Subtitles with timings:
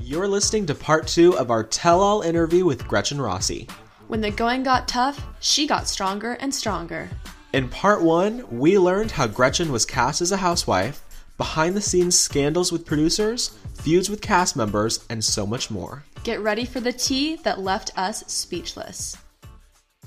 [0.00, 3.66] You're listening to part two of our tell all interview with Gretchen Rossi.
[4.06, 7.08] When the going got tough, she got stronger and stronger.
[7.52, 11.02] In part one, we learned how Gretchen was cast as a housewife,
[11.36, 16.04] behind the scenes scandals with producers, feuds with cast members, and so much more.
[16.22, 19.16] Get ready for the tea that left us speechless.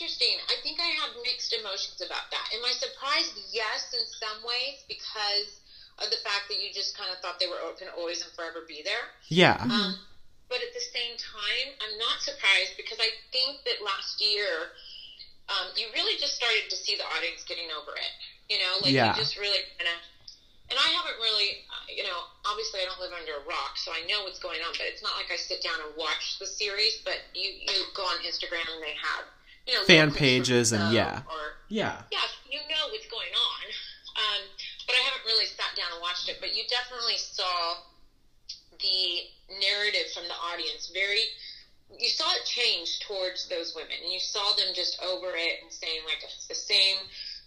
[0.00, 0.32] interesting.
[0.48, 2.46] I think I have mixed emotions about that.
[2.56, 3.36] Am I surprised?
[3.52, 5.60] Yes, in some ways, because
[6.00, 8.32] of the fact that you just kind of thought they were going to always and
[8.32, 9.12] forever be there.
[9.28, 9.60] Yeah.
[9.60, 10.00] Um,
[10.48, 14.72] but at the same time, I'm not surprised because I think that last year,
[15.52, 18.12] um, you really just started to see the audience getting over it.
[18.48, 19.12] You know, like Yeah.
[19.12, 20.00] you just really kind of.
[20.70, 23.90] And I haven't really, uh, you know, obviously I don't live under a rock, so
[23.90, 24.70] I know what's going on.
[24.78, 27.02] But it's not like I sit down and watch the series.
[27.04, 29.26] But you, you go on Instagram and they have,
[29.70, 31.22] you know, Fan little clips from pages and yeah.
[31.30, 32.02] or Yeah.
[32.10, 33.64] yeah, you know what's going on.
[34.18, 34.42] Um,
[34.86, 36.38] but I haven't really sat down and watched it.
[36.42, 37.78] But you definitely saw
[38.74, 39.30] the
[39.62, 41.22] narrative from the audience very.
[41.94, 45.70] You saw it change towards those women, and you saw them just over it and
[45.70, 46.98] saying like it's the same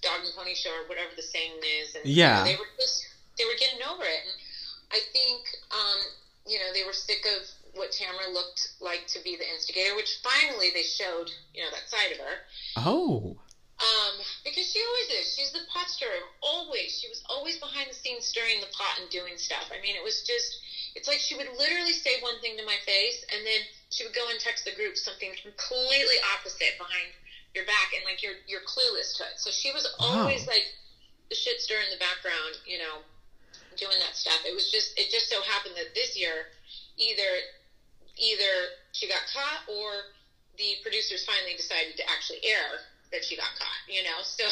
[0.01, 1.95] dog and pony show or whatever the saying is.
[1.95, 2.39] And you Yeah.
[2.39, 3.03] know, they were just
[3.37, 4.35] they were getting over it, and
[4.95, 5.99] I think um,
[6.47, 7.43] you know they were sick of
[7.73, 11.89] what Tamara looked like to be the instigator, which finally they showed you know that
[11.89, 12.35] side of her.
[12.77, 13.37] Oh.
[13.83, 14.15] Um,
[14.45, 15.33] because she always is.
[15.35, 16.23] She's the pot stirrer.
[16.39, 16.93] Always.
[17.01, 19.67] She was always behind the scenes stirring the pot and doing stuff.
[19.75, 20.61] I mean, it was just,
[20.95, 24.15] it's like she would literally say one thing to my face and then she would
[24.15, 27.11] go and text the group something completely opposite behind
[27.57, 29.35] your back and like you're, you're clueless to it.
[29.41, 30.53] So she was always Wow.
[30.55, 30.65] like
[31.27, 33.03] the shit stir in the background, you know,
[33.75, 34.39] doing that stuff.
[34.47, 36.53] It was just, it just so happened that this year,
[36.95, 37.27] either,
[38.17, 40.05] either she got caught or
[40.57, 42.77] the producers finally decided to actually air
[43.11, 44.21] that she got caught, you know?
[44.23, 44.45] So,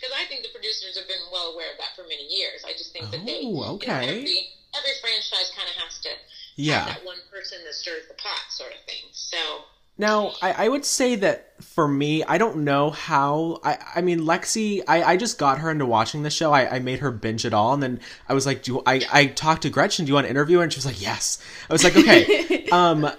[0.00, 2.62] because I think the producers have been well aware of that for many years.
[2.64, 4.22] I just think that they, Oh, you know, okay.
[4.22, 4.46] every,
[4.76, 6.10] every franchise kind of has to
[6.56, 6.86] Yeah.
[6.86, 9.02] have that one person that stirs the pot sort of thing.
[9.12, 9.64] So,
[10.00, 13.60] Now, I, I would say that for me, I don't know how.
[13.62, 16.54] I, I mean, Lexi, I, I just got her into watching the show.
[16.54, 19.26] I, I made her binge it all, and then I was like, "Do I?" I
[19.26, 20.06] talked to Gretchen.
[20.06, 20.62] Do you want to interview her?
[20.62, 21.38] And she was like, "Yes."
[21.68, 23.10] I was like, "Okay." um,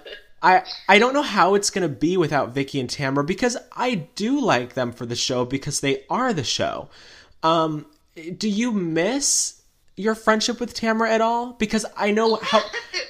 [0.41, 4.41] I I don't know how it's gonna be without Vicki and Tamara because I do
[4.41, 6.89] like them for the show because they are the show.
[7.43, 7.85] Um,
[8.37, 9.60] do you miss
[10.01, 11.53] your friendship with Tamara at all?
[11.53, 12.61] Because I know how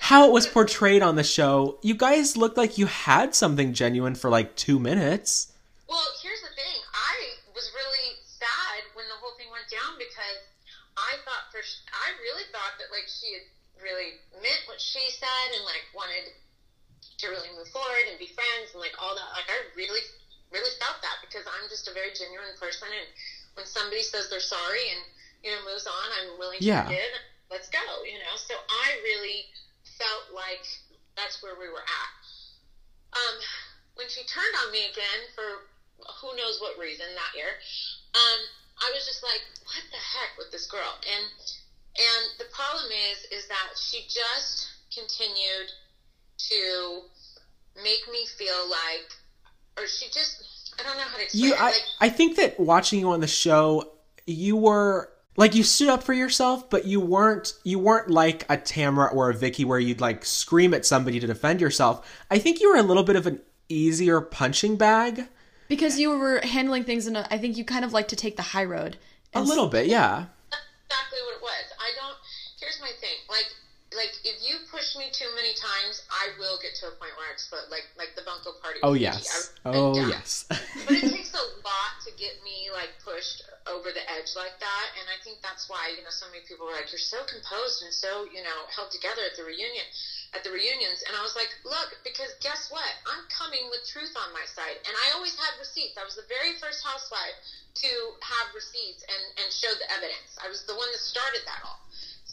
[0.01, 1.79] how it was portrayed on the show.
[1.81, 5.51] You guys looked like you had something genuine for like two minutes.
[5.87, 6.77] well, here's the thing.
[6.93, 7.15] I
[7.55, 10.39] was really sad when the whole thing went down because
[10.99, 13.45] I thought for, I really thought that like she had
[13.79, 16.35] really meant what she said and like wanted
[17.21, 19.29] to really move forward and be friends and like all that.
[19.31, 20.01] Like I really,
[20.51, 23.09] really felt that because I'm just a very genuine person, and
[23.55, 25.01] when somebody says they're sorry and
[25.43, 26.85] you know moves on, I'm willing to Yeah.
[26.85, 27.13] forgive.
[27.49, 28.35] Let's go, you know.
[28.37, 29.45] So I really
[29.99, 30.63] felt like
[31.17, 32.11] that's where we were at.
[33.11, 33.35] Um,
[33.95, 35.67] when she turned on me again for
[36.21, 37.51] who knows what reason that year,
[38.15, 38.39] um,
[38.81, 40.95] I was just like, what the heck with this girl?
[41.05, 41.25] And
[41.99, 45.67] and the problem is, is that she just continued
[46.49, 47.01] to
[47.75, 49.07] make me feel like,
[49.77, 51.59] or she just, I don't know how to explain You, it.
[51.59, 53.83] I, like, I think that watching you on the show,
[54.25, 58.57] you were like you stood up for yourself, but you weren't you weren't like a
[58.57, 62.05] Tamara or a Vicki where you'd like scream at somebody to defend yourself.
[62.29, 65.27] I think you were a little bit of an easier punching bag,
[65.69, 68.35] Because you were handling things in a, I think you kind of like to take
[68.35, 68.97] the high road.
[69.33, 70.25] a little bit, yeah.
[70.51, 71.65] that's exactly what it was.
[71.79, 72.17] I don't.
[72.59, 73.15] Here's my thing.
[73.29, 73.47] Like,
[73.95, 77.27] like if you push me too many times, I will get to a point where
[77.27, 77.67] I explode.
[77.69, 78.79] Like, like the bunko party.
[78.83, 79.51] Oh yes.
[79.65, 80.09] I- Oh done.
[80.09, 80.45] yes.
[80.49, 84.87] but it takes a lot to get me like pushed over the edge like that
[84.97, 87.85] and i think that's why you know so many people were like you're so composed
[87.85, 89.85] and so you know held together at the reunion
[90.33, 94.09] at the reunions and i was like look because guess what i'm coming with truth
[94.17, 97.37] on my side and i always had receipts i was the very first housewife
[97.77, 97.89] to
[98.25, 101.85] have receipts and and show the evidence i was the one that started that all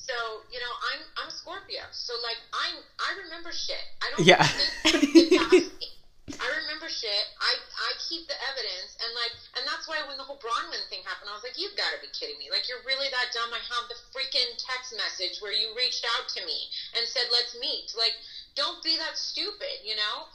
[0.08, 0.16] so
[0.48, 4.40] you know i'm i'm scorpio so like i'm i remember shit i don't Yeah.
[4.42, 5.88] think it's past me.
[6.28, 7.24] I remember shit.
[7.40, 11.00] I I keep the evidence, and like, and that's why when the whole Braunwyn thing
[11.08, 12.52] happened, I was like, "You've got to be kidding me!
[12.52, 16.28] Like, you're really that dumb?" I have the freaking text message where you reached out
[16.36, 16.68] to me
[17.00, 18.12] and said, "Let's meet." Like,
[18.54, 20.28] don't be that stupid, you know?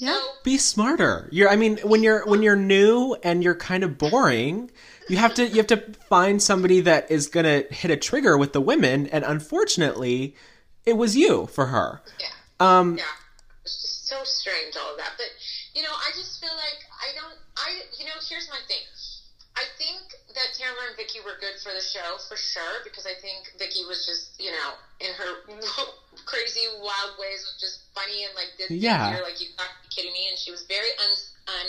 [0.00, 0.16] Yeah.
[0.16, 1.28] So, Be smarter.
[1.30, 4.72] You're I mean, when you're when you're new and you're kind of boring,
[5.08, 5.78] you have to you have to
[6.08, 10.34] find somebody that is going to hit a trigger with the women and unfortunately,
[10.86, 12.02] it was you for her.
[12.20, 12.26] yeah.
[12.60, 13.04] Um Yeah,
[13.64, 15.12] it's just so strange all of that.
[15.16, 15.26] But
[15.74, 17.34] you know, I just feel like I don't.
[17.56, 17.68] I
[17.98, 18.82] you know, here's my thing.
[19.56, 20.02] I think
[20.34, 23.86] that Tamara and Vicki were good for the show for sure because I think Vicki
[23.86, 25.30] was just you know in her
[26.26, 29.14] crazy wild ways was just funny and like did Yeah.
[29.14, 31.12] you're like you got to be kidding me and she was very un,
[31.54, 31.66] un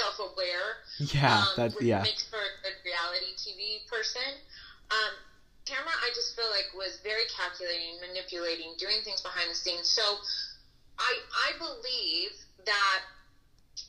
[0.00, 0.80] self aware
[1.12, 2.02] Yeah, um, that which yeah.
[2.02, 4.40] makes her a good reality TV person.
[4.90, 5.12] Um,
[5.68, 9.90] Tamara, I just feel like was very calculating, manipulating, doing things behind the scenes.
[9.92, 10.18] So
[10.98, 11.12] I
[11.48, 12.32] I believe
[12.64, 13.00] that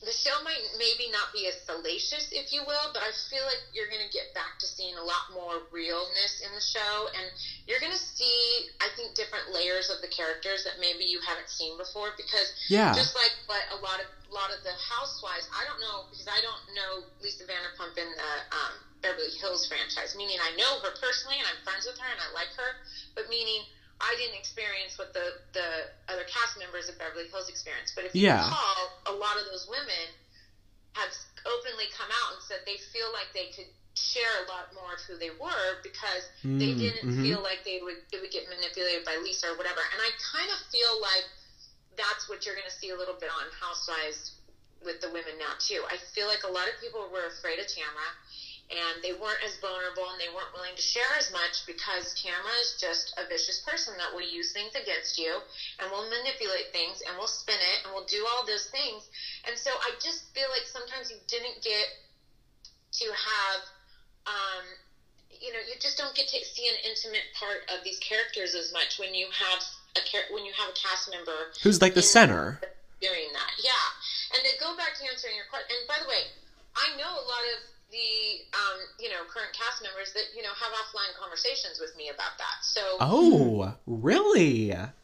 [0.00, 3.60] the show might maybe not be as salacious, if you will, but I feel like
[3.72, 7.30] you're going to get back to seeing a lot more realness in the show, and
[7.66, 11.48] you're going to see, I think, different layers of the characters that maybe you haven't
[11.50, 12.12] seen before.
[12.16, 12.92] Because Yeah.
[12.94, 16.26] just like what a lot of a lot of the housewives, I don't know because
[16.26, 20.16] I don't know Lisa Vanderpump in the um, Beverly Hills franchise.
[20.16, 22.72] Meaning, I know her personally, and I'm friends with her, and I like her,
[23.14, 23.62] but meaning.
[24.02, 27.94] I didn't experience what the, the other cast members of Beverly Hills experienced.
[27.94, 28.50] But if you Yeah.
[28.50, 30.10] recall, a lot of those women
[30.96, 31.10] have
[31.46, 35.00] openly come out and said they feel like they could share a lot more of
[35.06, 37.22] who they were because they Mm, didn't mhm.
[37.22, 39.80] feel like they would they would get manipulated by Lisa or whatever.
[39.92, 41.24] And I kind of feel like
[41.96, 44.32] that's what you're going to see a little bit on Housewives
[44.84, 45.82] with the women now too.
[45.86, 48.10] I feel like a lot of people were afraid of Tamara
[48.70, 52.56] and they weren't as vulnerable and they weren't willing to share as much because Tamara
[52.58, 55.38] is just a vicious person that will use things against you
[55.78, 59.06] and will manipulate things and will spin it and will do all those things.
[59.46, 61.86] And so I just feel like sometimes you didn't get
[63.02, 63.60] to have
[64.26, 64.64] um,
[65.40, 68.72] you know, you just don't get to see an intimate part of these characters as
[68.72, 69.58] much when you have
[69.96, 72.60] a char- when you have a cast member Who's like the center?
[73.00, 73.50] doing that.
[73.58, 76.30] Yeah, and to go back to answering your question, and by the way,
[76.78, 77.58] I know a lot of
[77.92, 82.08] the um, you know current cast members that you know have offline conversations with me
[82.08, 82.62] about that.
[82.64, 84.72] So Oh, really?
[84.72, 84.94] yeah,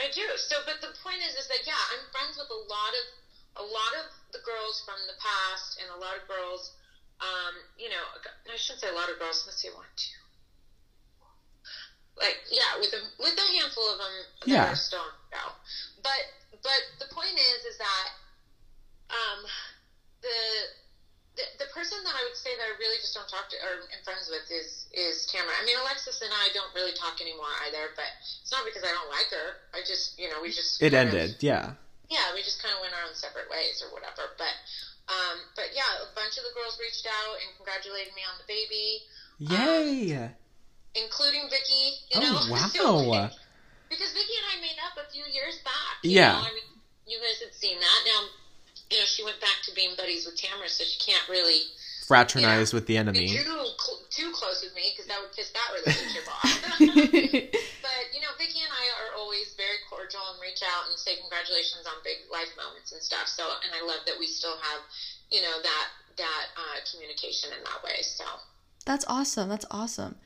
[0.00, 0.24] I do.
[0.36, 3.04] So, but the point is, is that yeah, I'm friends with a lot of
[3.60, 6.72] a lot of the girls from the past, and a lot of girls.
[7.16, 8.04] Um, you know,
[8.52, 9.44] I shouldn't say a lot of girls.
[9.48, 10.12] Let's say one, two.
[12.16, 14.66] Like yeah, with a with a handful of them that Yeah.
[14.68, 15.06] are the show.
[16.02, 16.22] But
[16.64, 18.08] but the point is, is that
[19.12, 19.40] um,
[20.24, 20.38] the,
[21.36, 23.84] the the person that I would say that I really just don't talk to or
[23.92, 25.52] am friends with is is Tamara.
[25.60, 27.92] I mean, Alexis and I don't really talk anymore either.
[27.92, 28.08] But
[28.40, 29.60] it's not because I don't like her.
[29.76, 31.36] I just you know we just It kind of- ended.
[31.44, 31.76] Yeah.
[32.08, 34.32] yeah, we just kind of went our own separate ways or whatever.
[34.40, 34.54] But,
[35.12, 38.46] um, but yeah, a bunch of the girls reached out and congratulated me on the
[38.48, 39.04] baby,
[39.38, 40.30] Yay.
[40.96, 42.00] Including Vicki.
[42.10, 42.68] You Oh, know, wow.
[42.72, 43.32] So, like,
[43.90, 46.00] because Vicki and I made up a few years back.
[46.02, 46.32] You Yeah.
[46.32, 46.48] know?
[46.48, 48.00] I mean, you guys had seen that.
[48.06, 48.20] Now,
[48.90, 51.60] you know, she went back to being buddies with Tamara, so she can't really
[52.06, 53.26] Fraternize with the be enemy.
[53.26, 56.46] too cl- too close with me because that would piss that relationship off.
[57.86, 61.18] But you know, Vicki and I are always very cordial and reach out and say
[61.20, 63.26] congratulations on big life moments and stuff.
[63.28, 64.80] So, and I love that we still have,
[65.30, 65.86] you know, that
[66.18, 68.02] that uh, communication in that way.
[68.02, 68.24] So,
[68.84, 69.48] That's awesome.
[69.48, 70.16] That's awesome.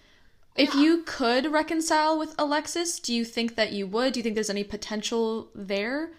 [0.60, 0.80] If Yeah.
[0.82, 4.12] you could reconcile with Alexis, do you think that you would?
[4.12, 6.12] Do you think there's any potential there?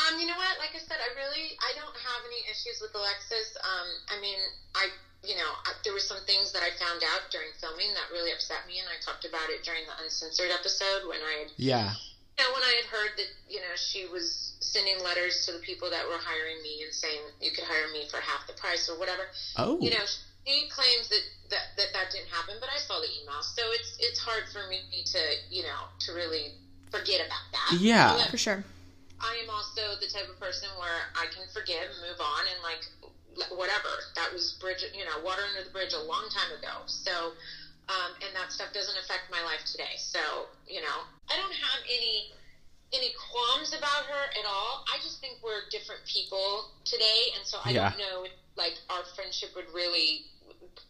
[0.00, 0.56] um, you know what?
[0.58, 3.52] Like I said, I really I don't have any issues with Alexis.
[3.60, 4.38] Um, I mean,
[4.74, 4.88] I
[5.22, 8.32] you know I, there were some things that I found out during filming that really
[8.32, 11.92] upset me, and I talked about it during the uncensored episode when I had Yeah.
[12.38, 15.58] you know, when I had heard that, you know, she was sending letters to the
[15.60, 18.88] people that were hiring me and saying you could hire me for half the price
[18.88, 19.28] or whatever,
[19.60, 19.76] Oh.
[19.84, 20.04] you know,
[20.46, 23.96] she claims that that, that that didn't happen, but I saw the email, so it's
[23.98, 25.20] it's hard for me to,
[25.50, 26.54] you know, to really
[26.90, 27.78] forget about that.
[27.78, 28.14] Yeah.
[28.16, 28.64] But For sure.
[29.20, 32.82] I am also the type of person where I can forgive move on and like
[33.52, 33.92] whatever.
[34.16, 36.82] That was bridge, you know, water under the bridge a long time ago.
[36.86, 37.36] So,
[37.88, 39.98] um, and that stuff doesn't affect my life today.
[39.98, 42.32] So, you know, I don't have any
[42.92, 44.82] any qualms about her at all.
[44.90, 47.90] I just think we're different people today, and so I Yeah.
[47.90, 50.26] don't know if, like our friendship would really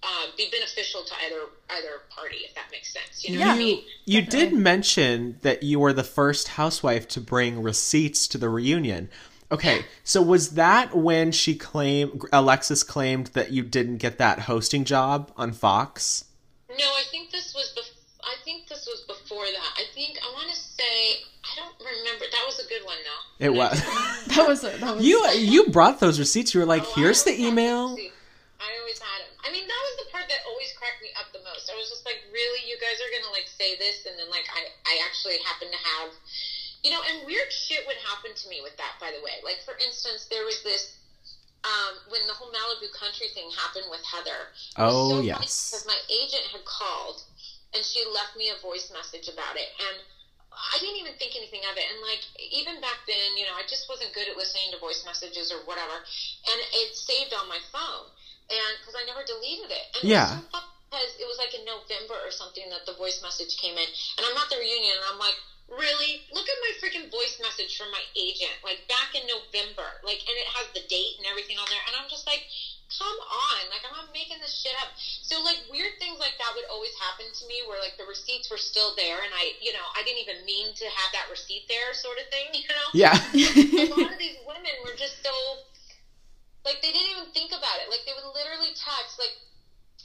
[0.03, 3.23] uh, be beneficial to either either party, if that makes sense.
[3.25, 3.85] You know what I You, mean?
[4.07, 9.09] you did mention that you were the first housewife to bring receipts to the reunion.
[9.53, 14.85] Okay, so was that when she claimed Alexis claimed that you didn't get that hosting
[14.85, 16.25] job on Fox?
[16.71, 18.00] No, I think this was bef-
[18.31, 19.71] I think this was before that.
[19.77, 22.25] I think I want to say I don't remember.
[22.31, 23.45] That was a good one though.
[23.47, 23.75] It was.
[24.37, 26.55] That was a, that was you you brought those receipts.
[26.55, 27.97] You were like, Oh, "Here's the email."
[28.61, 29.33] I always had them.
[29.43, 31.67] I mean, that was the part that always cracked me up the most.
[31.67, 34.47] I was just like, really, you guys are gonna like say this, and then like
[34.55, 36.13] I I actually happen to have,
[36.87, 39.01] you know, and weird shit would happen to me with that.
[39.03, 40.95] By the way, like for instance, there was this.
[41.61, 44.49] Um, when the whole Malibu country thing happened with Heather,
[44.81, 45.69] Oh, so yes.
[45.69, 47.21] because my agent had called
[47.75, 49.97] and she left me a voice message about it, and
[50.51, 51.87] I didn't even think anything of it.
[51.87, 55.05] And like even back then, you know, I just wasn't good at listening to voice
[55.07, 55.95] messages or whatever.
[56.51, 58.11] And it saved on my phone,
[58.51, 59.85] and because I never deleted it.
[59.95, 60.27] And Yeah.
[60.27, 60.59] It was, so
[60.91, 63.87] because it was like in November or something that the voice message came in,
[64.19, 65.39] and I'm at the reunion, and I'm like.
[65.71, 66.27] Really?
[66.35, 70.35] Look at my freaking voice message from my agent, like back in November, like, and
[70.35, 72.43] it has the date and everything on there, and I'm just like,
[72.91, 74.91] come on, like I'm not making this shit up.
[74.99, 78.51] So like weird things like that would always happen to me where like the receipts
[78.51, 81.71] were still there and I you know, I didn't even mean to have that receipt
[81.71, 82.89] there sort of thing, you know?
[82.93, 83.15] Yeah.
[83.15, 85.33] A lot of these women were just so
[86.67, 87.89] like they didn't even think about it.
[87.89, 89.39] Like they would literally text like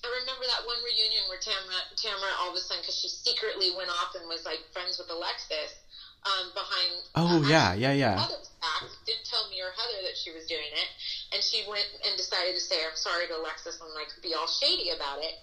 [0.04, 3.72] I remember that one reunion where Tamara, Tamara all of a sudden, because she secretly
[3.72, 5.80] went off and was like friends with Alexis
[6.25, 6.92] um, behind.
[7.16, 8.18] Oh uh, yeah, yeah, yeah.
[8.18, 10.90] Heather's back, didn't tell me or Heather that she was doing it,
[11.32, 14.50] and she went and decided to say, "I'm sorry" to Alexis and like be all
[14.50, 15.38] shady about it.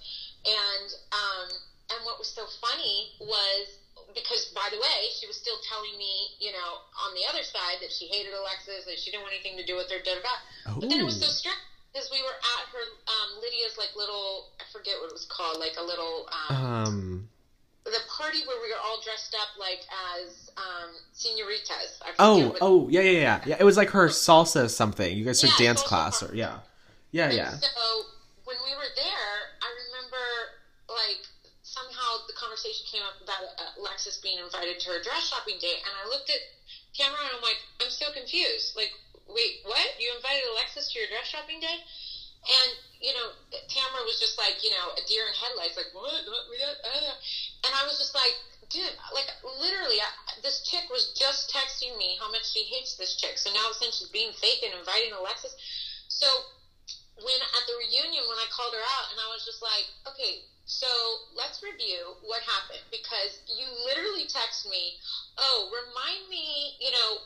[0.44, 1.48] And um,
[1.94, 3.78] and what was so funny was
[4.14, 6.70] because by the way, she was still telling me, you know,
[7.06, 9.76] on the other side that she hated Alexis, that she didn't want anything to do
[9.76, 10.36] with her, da da da.
[10.80, 11.30] But then it was so Oh.
[11.30, 15.26] strict because we were at her um, Lydia's like little I forget what it was
[15.28, 17.28] called, like a little um, Um.
[17.84, 19.84] the party where we were all dressed up like
[20.16, 22.00] as um, senoritas.
[22.18, 23.40] Oh, what- oh, yeah, yeah, yeah.
[23.46, 25.16] Yeah, it was like her salsa something.
[25.16, 26.60] You guys took Yeah, dance class, or yeah,
[27.10, 27.50] yeah, And yeah.
[27.50, 27.68] So
[28.44, 30.24] when we were there, I remember
[30.88, 31.24] like
[31.62, 35.80] somehow the conversation came up about uh, Alexis being invited to her dress shopping date,
[35.84, 36.40] and I looked at
[36.92, 38.76] Tamara and I'm like, I'm so confused.
[38.76, 38.92] Like,
[39.28, 39.88] wait, what?
[39.98, 41.78] You invited Alexis to your dress shopping day?
[42.42, 42.70] And
[43.02, 43.34] you know,
[43.66, 46.22] Tamara was just like, you know, a deer in headlights, like what?
[46.22, 48.38] And I was just like,
[48.70, 50.06] dude, like literally, I,
[50.40, 53.38] this chick was just texting me how much she hates this chick.
[53.38, 55.54] So now since she's being fake and inviting Alexis,
[56.06, 56.26] so
[57.18, 60.46] when at the reunion when I called her out and I was just like, okay,
[60.64, 60.86] so
[61.34, 64.94] let's review what happened because you literally text me,
[65.38, 67.18] oh, remind me, you know,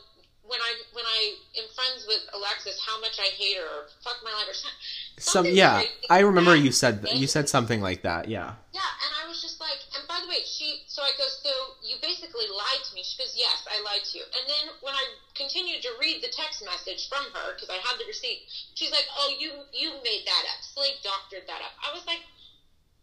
[0.47, 4.17] when I when I am friends with Alexis, how much I hate her, or fuck
[4.23, 4.79] my life, or something.
[5.19, 5.81] Some, yeah.
[5.81, 6.81] crazy I remember you that.
[6.81, 8.27] said you said something like that.
[8.27, 8.55] Yeah.
[8.77, 11.49] Yeah, and I was just like, and by the way, she, so I go, so
[11.81, 13.01] you basically lied to me.
[13.01, 14.25] She goes, yes, I lied to you.
[14.37, 15.01] And then when I
[15.33, 18.45] continued to read the text message from her, because I had the receipt,
[18.77, 20.61] she's like, oh, you, you made that up.
[20.61, 21.73] Slade doctored that up.
[21.81, 22.21] I was like,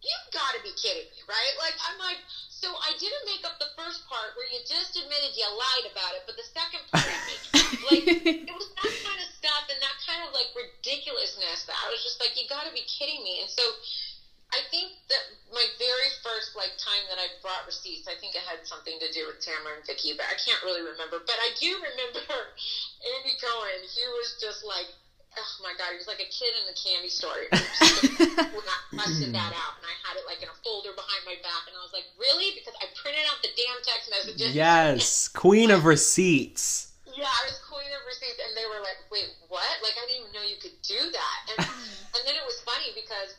[0.04, 1.54] you've got to be kidding me, right?
[1.58, 2.20] Like, I'm like,
[2.52, 6.12] so I didn't make up the first part where you just admitted you lied about
[6.14, 7.08] it, but the second part,
[7.90, 11.88] like, it was that kind of stuff and that kind of like ridiculousness that I
[11.88, 13.40] was just like, you got to be kidding me.
[13.40, 13.64] And so
[14.54, 18.44] I think that my very first like time that I brought receipts, I think it
[18.46, 21.18] had something to do with Tamara and Vicki, but I can't really remember.
[21.26, 22.22] But I do remember
[23.18, 23.82] Andy Cohen.
[23.82, 24.86] He was just like,
[25.36, 27.34] oh my god, he was like a kid in the candy store.
[27.34, 28.20] He was just-
[28.56, 31.36] when I busted that out, and I had it like in a folder behind my
[31.42, 32.54] back, and I was like, really?
[32.54, 34.54] Because I printed out the damn text messages.
[34.54, 36.92] Yes, queen of receipts.
[37.14, 39.62] Yeah, I was queen of receipts, and they were like, "Wait, what?
[39.86, 41.58] Like, I didn't even know you could do that." And
[42.18, 43.38] and then it was funny because,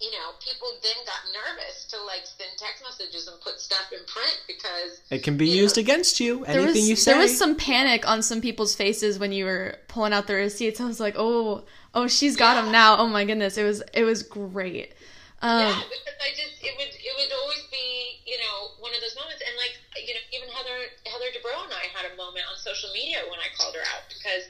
[0.00, 3.98] you know, people then got nervous to like send text messages and put stuff in
[4.06, 5.62] print because It can be Yeah.
[5.62, 6.44] used against you.
[6.44, 7.12] Anything was you say.
[7.12, 10.80] there was some panic on some people's faces when you were pulling out the receipts.
[10.80, 11.64] I was like, oh,
[11.94, 12.96] oh, she's got them now.
[12.96, 14.94] Oh my goodness, it was it was great.
[15.42, 19.00] Um, yeah, because I just it would it would always be you know one of
[19.00, 20.78] those moments, and like you know even Heather
[21.08, 24.04] Heather Dubrow and I had a moment on social media when I called her out
[24.08, 24.44] because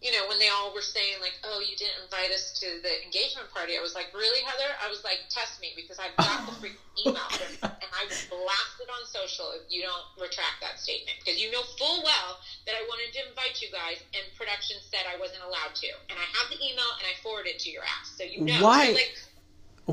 [0.00, 2.92] you know when they all were saying like oh you didn't invite us to the
[3.02, 6.46] engagement party, I was like really Heather, I was like test me because I've got
[6.46, 7.26] the freaking email
[7.62, 11.50] and I will blast it on social if you don't retract that statement because you
[11.50, 15.42] know full well that I wanted to invite you guys and production said I wasn't
[15.42, 18.22] allowed to, and I have the email and I forwarded it to your ass, so
[18.22, 18.94] you know Why?
[18.94, 19.18] Like,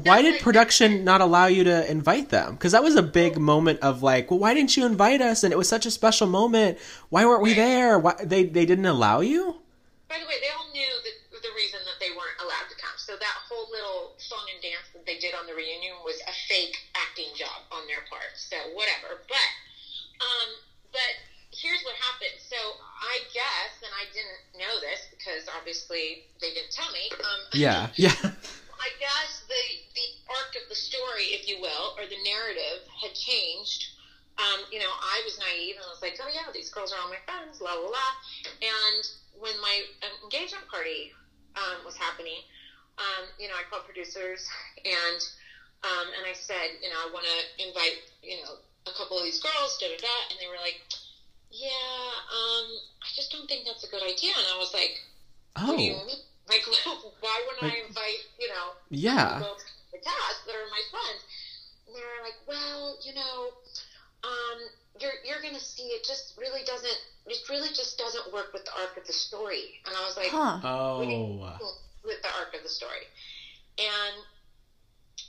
[0.06, 2.54] Why did production not allow you to invite them?
[2.54, 5.44] Because that was a big moment of like, well, why didn't you invite us?
[5.44, 6.78] And it was such a special moment.
[7.10, 7.98] Why weren't we there?
[7.98, 9.62] Why they they didn't allow you?
[10.08, 12.94] By the way, they all knew that the reason that they weren't allowed to come.
[12.98, 16.34] So that whole little song and dance that they did on the reunion was a
[16.48, 18.38] fake acting job on their part.
[18.38, 19.18] So whatever.
[19.28, 19.50] But
[20.22, 20.50] um,
[20.92, 21.14] but
[21.52, 22.38] here's what happened.
[22.38, 22.56] So
[23.02, 27.10] I guess, and I didn't know this because obviously they didn't tell me.
[27.20, 28.14] Um, Yeah, yeah.
[28.22, 29.64] I guess the
[29.96, 33.90] the arc of the story, if you will, or the narrative had changed.
[34.38, 37.10] Um, you know, I was naive and was like, oh yeah, these girls are all
[37.10, 38.08] my friends, la la la.
[38.62, 39.82] And when my
[40.24, 41.12] engagement party
[41.56, 42.42] um, was happening,
[42.98, 44.48] um, you know, I called producers
[44.84, 45.20] and
[45.84, 49.24] um, and I said, you know, I want to invite, you know, a couple of
[49.24, 50.80] these girls, da da da, and they were like,
[51.52, 52.66] yeah, um,
[53.04, 54.32] I just don't think that's a good idea.
[54.38, 54.92] And I was like,
[55.66, 56.18] what do you Oh, mean?
[56.48, 56.62] Like,
[57.22, 59.40] why wouldn't I invite, you know, yeah.
[59.92, 61.26] the cast that are my friends?
[61.88, 63.50] And they were like, well, you know,
[64.26, 64.58] um,
[65.00, 66.98] you're you're gonna see it just really doesn't.
[67.28, 69.74] It really just doesn't work with the arc of the story.
[69.86, 70.60] And I was like, Huh.
[70.64, 71.00] Oh.
[72.04, 73.10] with the arc of the story.
[73.78, 74.16] And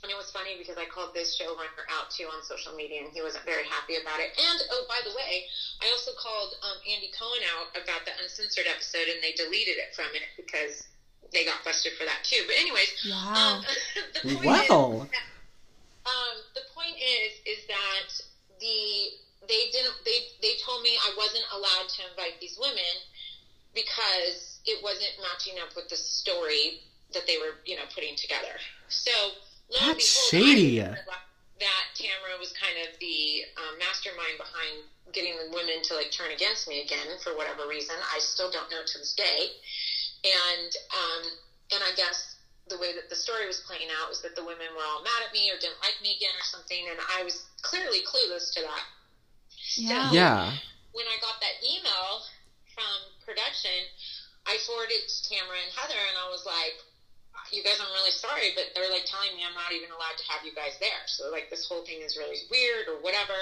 [0.03, 3.09] and it was funny because I called this showrunner out too on social media, and
[3.13, 4.29] he wasn't very happy about it.
[4.37, 5.41] And oh, by the way,
[5.81, 9.89] I also called um, Andy Cohen out about the uncensored episode, and they deleted it
[9.97, 10.85] from it because
[11.33, 12.43] they got busted for that too.
[12.45, 13.57] But anyways, Wow.
[13.57, 13.61] um,
[14.13, 15.01] the point Well.
[15.01, 15.25] is, that,
[16.05, 18.07] um, the point is, is that
[18.61, 22.93] the they didn't they they told me I wasn't allowed to invite these women
[23.73, 26.81] because it wasn't matching up with the story
[27.13, 28.59] that they were, you know, putting together.
[28.89, 29.11] So
[29.69, 30.79] lo and behold, shady.
[31.57, 36.29] That Tamara was kind of the um, mastermind behind getting the women to like turn
[36.29, 37.97] against me again for whatever reason.
[38.13, 39.57] I still don't know to this day.
[40.21, 41.23] And um,
[41.73, 42.37] and I guess
[42.69, 45.25] the way that the story was playing out was that the women were all mad
[45.25, 48.61] at me or didn't like me again or something, and I was clearly clueless to
[48.61, 48.85] that
[49.75, 50.11] Yeah.
[50.11, 50.53] Yeah.
[50.93, 52.25] when I got that email
[52.73, 52.93] from
[53.25, 53.85] production,
[54.47, 56.73] I forwarded it to Tamara and Heather, and I was like,
[57.51, 60.25] "You guys, I'm really sorry, but they're like telling me I'm not even allowed to
[60.31, 61.05] have you guys there.
[61.05, 63.37] So like this whole thing is really weird or whatever."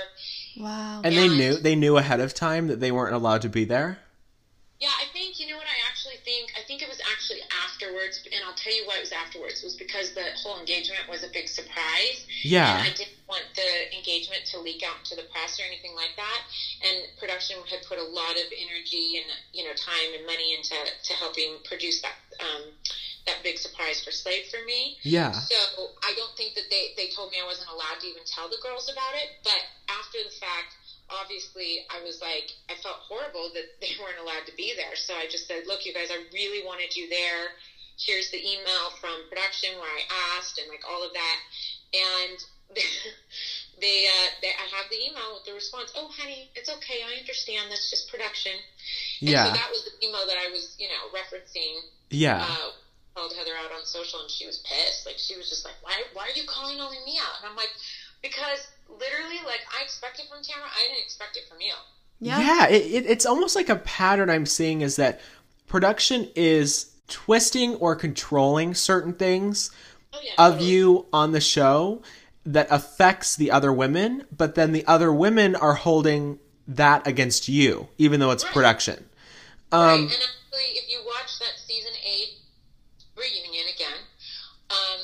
[0.58, 1.02] Wow.
[1.04, 4.00] And they knew they knew ahead of time that they weren't allowed to be there.
[4.76, 6.52] Yeah, I think you know what I actually think.
[6.60, 9.64] I think it was actually afterwards, and I'll tell you why it was afterwards.
[9.64, 12.28] It was because the whole engagement was a big surprise.
[12.44, 12.68] Yeah.
[12.76, 16.12] And I didn't want the engagement to leak out to the press or anything like
[16.20, 16.40] that.
[16.84, 20.76] And production had put a lot of energy and you know time and money into
[20.76, 22.76] to helping produce that um,
[23.32, 25.00] that big surprise for Slade for me.
[25.08, 25.32] Yeah.
[25.32, 25.56] So
[26.04, 28.60] I don't think that they they told me I wasn't allowed to even tell the
[28.60, 29.40] girls about it.
[29.40, 30.76] But after the fact,
[31.10, 34.96] obviously I was like I felt horrible that they weren't allowed to be there.
[34.96, 37.52] So I just said, look, you guys, I really wanted you there.
[37.98, 40.02] Here's the email from production where I
[40.36, 41.38] asked and like all of that,
[41.96, 42.38] and
[43.80, 45.92] they uh, they I have the email with the response.
[45.96, 47.00] Oh, honey, it's okay.
[47.08, 47.72] I understand.
[47.72, 48.52] That's just production.
[49.22, 49.46] And Yeah.
[49.46, 52.44] so that was the email that I was, you know, referencing Yeah.
[52.44, 52.72] uh,
[53.16, 55.06] called Heather out on social, and she was pissed.
[55.06, 55.96] Like she was just like, "Why?
[56.12, 57.72] Why are you calling only me out?" And I'm like,
[58.22, 61.74] "Because literally, like I expected from Tamara, I didn't expect it from you."
[62.20, 62.40] Yeah.
[62.40, 65.20] Yeah, it, it, it's almost like a pattern I'm seeing is that
[65.68, 69.72] production is twisting or controlling certain things
[70.14, 70.70] Oh yeah, of totally.
[70.72, 72.02] you on the show
[72.46, 77.90] that affects the other women, but then the other women are holding that against you,
[77.98, 78.54] even though it's Right.
[78.54, 79.10] production.
[79.72, 79.94] Right.
[79.94, 82.40] Um, And actually, if you watch that season eight
[83.18, 83.98] reunion again,
[84.70, 85.00] um,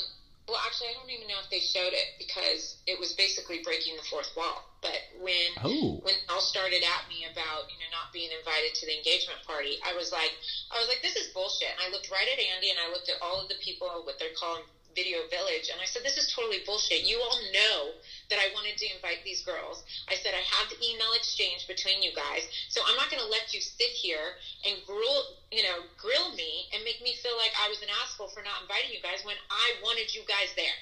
[0.48, 3.96] well, actually, I don't even know if they showed it because it was basically breaking
[3.96, 4.64] the fourth wall.
[4.82, 6.00] But when Oh.
[6.02, 9.78] when all started at me about you know not being invited to the engagement party,
[9.84, 10.34] I was like,
[10.72, 11.70] I was like, this is bullshit.
[11.70, 14.18] And I looked right at Andy and I looked at all of the people what
[14.18, 14.64] they're calling
[14.96, 17.04] Video Village, and I said, this is totally bullshit.
[17.04, 17.96] You all know
[18.30, 19.84] that I wanted to invite these girls.
[20.08, 23.28] I said I have the email exchange between you guys, so I'm not going to
[23.28, 24.36] let you sit here
[24.66, 28.28] and grill, you know, grill me and make me feel like I was an asshole
[28.28, 30.76] for not inviting you guys when I wanted you guys there.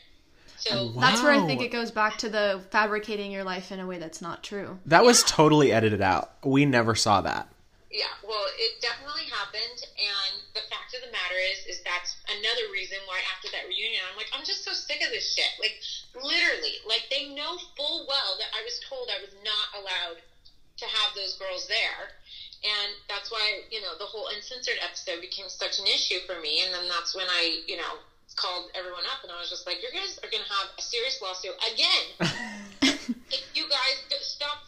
[0.59, 1.01] So Wow.
[1.01, 3.97] That's where I think it goes back to the fabricating your life in a way
[3.97, 4.79] that's not true.
[4.85, 6.31] That was totally edited out.
[6.43, 7.47] We never saw that.
[7.89, 12.69] Yeah, well, it definitely happened, and the fact of the matter is, is that's another
[12.69, 15.49] reason why after that reunion, I'm like, I'm just so sick of this shit.
[15.57, 15.81] Like,
[16.13, 20.85] literally, like they know full well that I was told I was not allowed to
[20.85, 22.13] have those girls there,
[22.61, 26.61] and that's why you know the whole uncensored episode became such an issue for me,
[26.61, 28.05] and then that's when I, you know,
[28.39, 31.19] called everyone up, and I was just like, you guys are gonna have a serious
[31.19, 32.05] lawsuit again
[33.35, 34.63] if you guys stop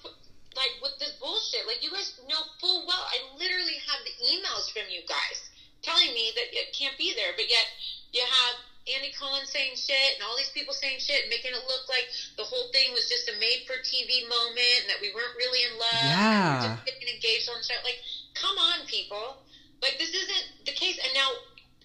[0.60, 1.64] like with this bullshit.
[1.66, 5.48] Like you guys know full well, I literally have the emails from you guys
[5.82, 7.64] telling me that it can't be there, but yet
[8.12, 8.56] you have
[8.92, 12.06] Andy Cohen saying shit and all these people saying shit, making it look like
[12.36, 16.02] the whole thing was just a made-for-TV moment and that we weren't really in love.
[16.04, 16.76] and we were Yeah.
[16.76, 17.78] just getting engaged on show.
[17.86, 17.98] Like,
[18.34, 19.38] come on, people.
[19.82, 21.30] Like this isn't the case, and now.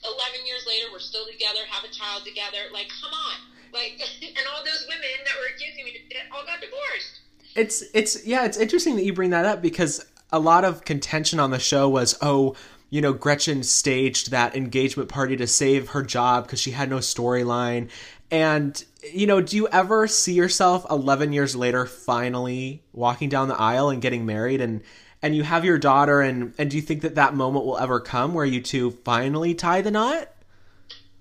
[0.06, 2.70] 11 years later, we're still together, have a child together.
[2.72, 3.38] Like, come on.
[3.72, 7.20] Like, and all those women that were accusing me all got divorced.
[7.54, 11.40] It's it's yeah, it's interesting that you bring that up because a lot of contention
[11.40, 12.54] on the show was oh,
[12.90, 16.98] you know, Gretchen staged that engagement party to save her job because she had no
[16.98, 17.88] storyline.
[18.30, 23.58] And you know, do you ever see yourself 11 years later finally walking down the
[23.58, 24.82] aisle and getting married and
[25.22, 28.00] and you have your daughter and and do you think that that moment will ever
[28.00, 30.28] come where you two finally tie the knot?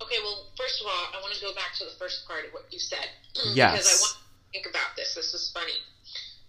[0.02, 2.52] Okay, well, first of all, I want to go back to the first part of
[2.52, 3.08] what you said.
[3.54, 3.72] Yes.
[3.76, 5.14] Because I want to think about this.
[5.14, 5.80] This is funny.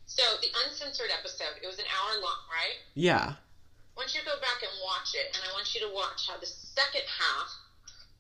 [0.06, 2.78] So, the uncensored episode, it was an hour long, right?
[2.96, 3.38] Yeah.
[3.38, 6.28] I want you to go back and watch it, and I want you to watch
[6.28, 7.50] how the second half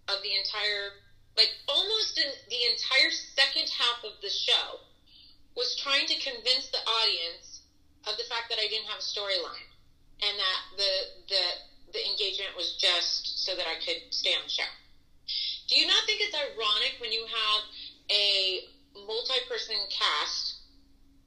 [0.09, 0.97] of the entire,
[1.35, 4.81] like almost in the entire second half of the show,
[5.57, 7.56] was trying to convince the audience
[8.09, 9.67] of the fact that I didn't have a storyline,
[10.23, 10.93] and that the
[11.29, 11.43] the
[11.93, 14.67] the engagement was just so that I could stay on the show.
[15.67, 17.61] Do you not think it's ironic when you have
[18.11, 18.27] a
[19.07, 20.63] multi-person cast,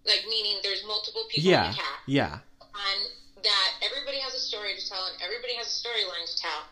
[0.04, 1.64] like meaning there's multiple people Yeah.
[1.66, 2.38] in the cast, Yeah.
[2.60, 3.00] and
[3.44, 6.62] that everybody has a story to tell and everybody has a storyline to tell,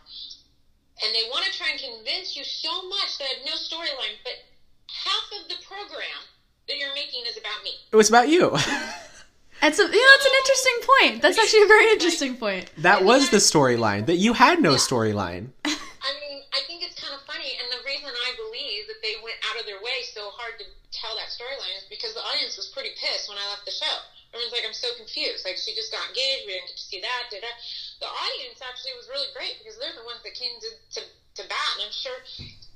[1.05, 4.17] and they want to try and convince you so much that I have no storyline,
[4.25, 4.37] but
[4.89, 6.21] half of the program
[6.69, 7.73] that you're making is about me.
[7.93, 8.53] It was about you.
[9.61, 11.23] That's a, know that's an interesting point.
[11.23, 12.71] That's actually a very interesting point.
[12.79, 14.07] that was the storyline.
[14.07, 15.51] That you had no storyline.
[15.65, 19.19] I mean, I think it's kind of funny, and the reason I believe that they
[19.21, 22.57] went out of their way so hard to tell that storyline is because the audience
[22.57, 23.97] was pretty pissed when I left the show.
[24.33, 25.45] Everyone's like, I'm so confused.
[25.49, 26.45] Like, she just got engaged.
[26.45, 27.33] We didn't get to see that.
[27.33, 27.53] Da, da.
[28.05, 31.43] The audience actually was really great because they're the ones that came to, to, to
[31.49, 31.71] bat.
[31.81, 32.19] And I'm sure,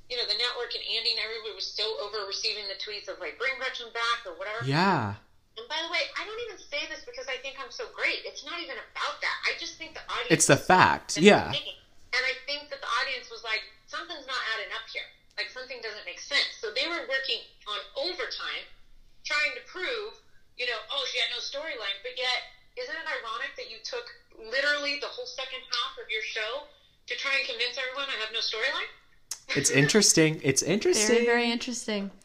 [0.09, 3.21] you know, the network and Andy and everybody was still over receiving the tweets of,
[3.21, 4.65] like, bring Gretchen back or whatever.
[4.65, 5.21] Yeah.
[5.61, 8.25] And by the way, I don't even say this because I think I'm so great.
[8.25, 9.37] It's not even about that.
[9.45, 10.33] I just think the audience.
[10.33, 11.21] It's the fact.
[11.21, 11.53] is Yeah.
[11.53, 11.77] thinking.
[12.17, 15.05] And I think that the audience was like, something's not adding up here.
[15.37, 16.57] Like something doesn't make sense.
[16.61, 18.65] So they were working on overtime,
[19.25, 20.21] trying to prove,
[20.57, 21.97] you know, oh, she had no storyline.
[22.05, 26.25] But yet, isn't it ironic that you took literally the whole second half of your
[26.25, 26.69] show
[27.09, 28.89] to try and convince everyone I have no storyline?
[29.57, 30.41] It's interesting.
[30.45, 31.09] It's interesting.
[31.13, 32.09] Very, very interesting.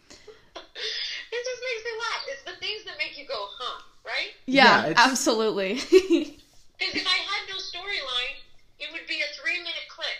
[1.27, 2.23] It just makes me laugh.
[2.31, 3.79] It's the things that make you go, huh?
[4.03, 4.35] Right?
[4.45, 5.79] Yeah, Yeah, absolutely.
[6.77, 8.37] Because if I had no storyline,
[8.77, 10.13] it would be a three minute clip.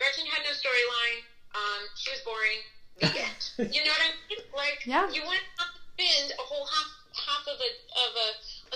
[0.00, 1.20] Gretchen had no storyline.
[1.52, 2.64] Um, she was boring.
[2.96, 3.42] The end.
[3.76, 4.40] you know what I mean?
[4.56, 5.04] Like, Yeah.
[5.12, 7.70] you wouldn't have to spend a whole half half of a
[8.08, 8.28] of a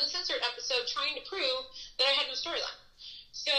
[0.05, 1.65] uncensored episode trying to prove
[1.97, 2.85] that I had no storyline.
[3.33, 3.53] So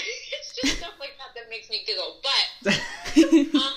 [0.40, 2.16] it's just stuff like that that makes me giggle.
[2.24, 2.80] But
[3.60, 3.76] um,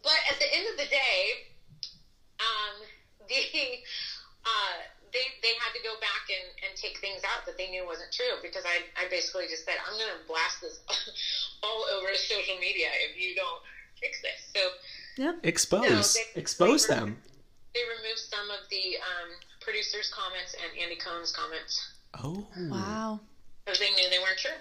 [0.00, 1.52] but at the end of the day,
[2.40, 2.88] um,
[3.28, 3.84] the
[4.44, 4.76] uh,
[5.12, 8.10] they they had to go back and, and take things out that they knew wasn't
[8.12, 10.80] true because I, I basically just said I'm going to blast this
[11.62, 13.60] all over social media if you don't
[14.00, 14.40] fix this.
[14.56, 14.62] So
[15.44, 15.82] Expose.
[15.84, 17.16] No, they- Expose they- them.
[17.74, 19.28] they removed some of the um,
[19.60, 22.46] producers' comments and Andy Cohen's comments Oh.
[22.68, 23.20] wow.
[23.64, 24.56] because they knew they weren't true.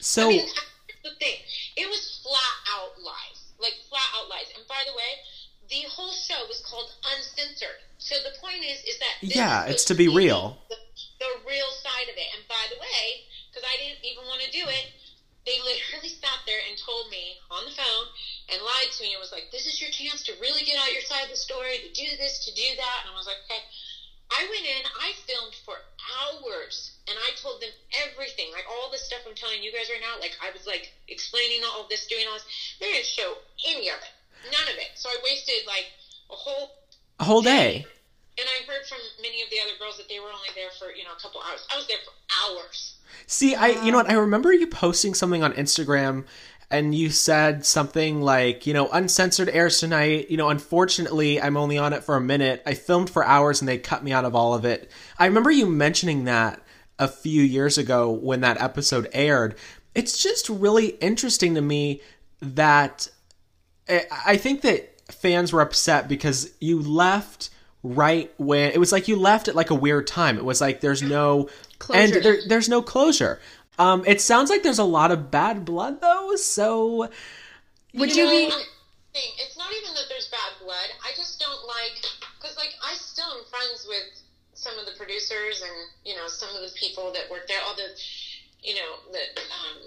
[0.00, 1.36] So I mean, here's the thing.
[1.76, 3.40] It was flat out lies.
[3.60, 4.52] Like, flat out lies.
[4.56, 5.10] And by the way,
[5.68, 7.80] the whole show was called Uncensored.
[7.98, 10.58] So the point is, is that this Yeah, it's to be real.
[10.68, 10.76] The,
[11.20, 12.28] the real side of it.
[12.36, 14.86] And by the way, because I didn't even want to do it,
[15.46, 18.06] they literally sat there and told me on the phone
[18.48, 20.92] and lied to me and was like, "This is your chance to really get out
[20.92, 23.44] your side of the story, to do this, to do that." And I was like,
[23.44, 23.60] "Okay."
[24.32, 27.70] I went in, I filmed for hours, and I told them
[28.08, 30.18] everything, like all the stuff I'm telling you guys right now.
[30.18, 32.48] Like I was like explaining all this, doing all this.
[32.80, 33.36] They didn't show
[33.68, 34.92] any of it, none of it.
[34.94, 35.86] So I wasted like
[36.30, 36.70] a whole
[37.20, 37.86] a whole day.
[38.36, 40.92] And I heard from many of the other girls that they were only there for
[40.94, 41.66] you know a couple hours.
[41.72, 42.12] I was there for
[42.50, 42.98] hours.
[43.26, 44.10] See, I you know what?
[44.10, 46.24] I remember you posting something on Instagram
[46.70, 50.30] and you said something like, you know, uncensored airs tonight.
[50.30, 52.62] You know, unfortunately, I'm only on it for a minute.
[52.66, 54.90] I filmed for hours and they cut me out of all of it.
[55.18, 56.60] I remember you mentioning that
[56.98, 59.56] a few years ago when that episode aired.
[59.94, 62.00] It's just really interesting to me
[62.40, 63.08] that
[63.88, 67.50] I I think that fans were upset because you left
[67.82, 70.38] right when it was like you left at like a weird time.
[70.38, 72.00] It was like there's no Closure.
[72.00, 73.40] and there, there's no closure.
[73.78, 76.36] Um, it sounds like there's a lot of bad blood though.
[76.36, 77.10] So
[77.94, 78.52] Would you know, be?
[79.14, 80.88] It's not even that there's bad blood.
[81.04, 82.00] I just don't like
[82.40, 84.22] because like I still am friends with
[84.54, 87.58] some of the producers and you know some of the people that work there.
[87.66, 87.94] All the
[88.62, 89.78] you know the um,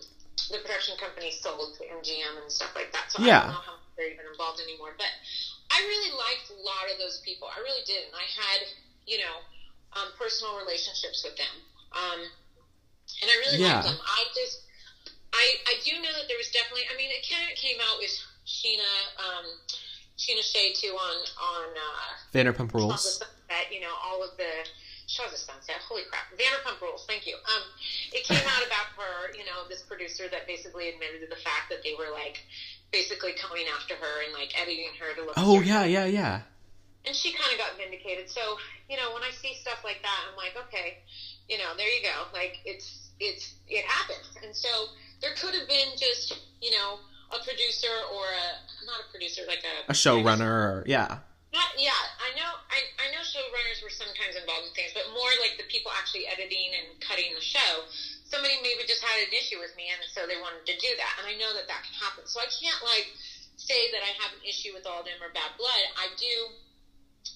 [0.52, 3.12] the production company sold to MGM and stuff like that.
[3.12, 3.42] So I Yeah.
[3.42, 4.94] don't know how they're even involved anymore.
[4.98, 5.10] But
[5.72, 7.50] I really liked a lot of those people.
[7.50, 8.60] I really did, and I had
[9.06, 9.44] you know
[9.94, 11.56] um, personal relationships with them.
[11.92, 12.20] Um,
[13.22, 13.82] and I really Yeah.
[13.82, 14.00] liked them.
[14.02, 14.62] I just
[15.34, 16.88] I, I do know that there was definitely.
[16.92, 18.12] I mean, it kind of came out with
[18.48, 19.46] Scheana, um,
[20.18, 23.04] Scheana Shay too on on uh, Vanderpump Rules.
[23.04, 23.28] Sunset.
[23.72, 24.52] You know, all of the
[25.08, 25.80] Of the Sunset.
[25.88, 27.06] Holy crap, Vanderpump Rules.
[27.08, 27.36] Thank you.
[27.36, 27.64] Um,
[28.12, 29.32] it came out about her.
[29.34, 32.44] You know, this producer that basically admitted to the fact that they were like
[32.92, 35.34] basically coming after her and like editing her to look.
[35.38, 36.42] Oh yeah, yeah, yeah.
[37.08, 38.30] and she kind of got vindicated.
[38.30, 38.58] So
[38.90, 41.00] you know, when I see stuff like that, I'm like, okay,
[41.48, 42.28] you know, there you go.
[42.34, 44.70] Like it's it's it happens, and so
[45.22, 47.00] there could have been just you know
[47.32, 50.46] a producer or a not a producer like a A showrunner.
[50.46, 51.20] Or, yeah.
[51.78, 55.58] Yeah, I know I I know showrunners were sometimes involved in things, but more like
[55.58, 57.86] the people actually editing and cutting the show.
[58.24, 61.16] Somebody maybe just had an issue with me, and so they wanted to do that.
[61.18, 62.26] And I know that that can happen.
[62.28, 63.08] So I can't like
[63.58, 65.84] say that I have an issue with all of them or bad blood.
[65.96, 66.54] I do.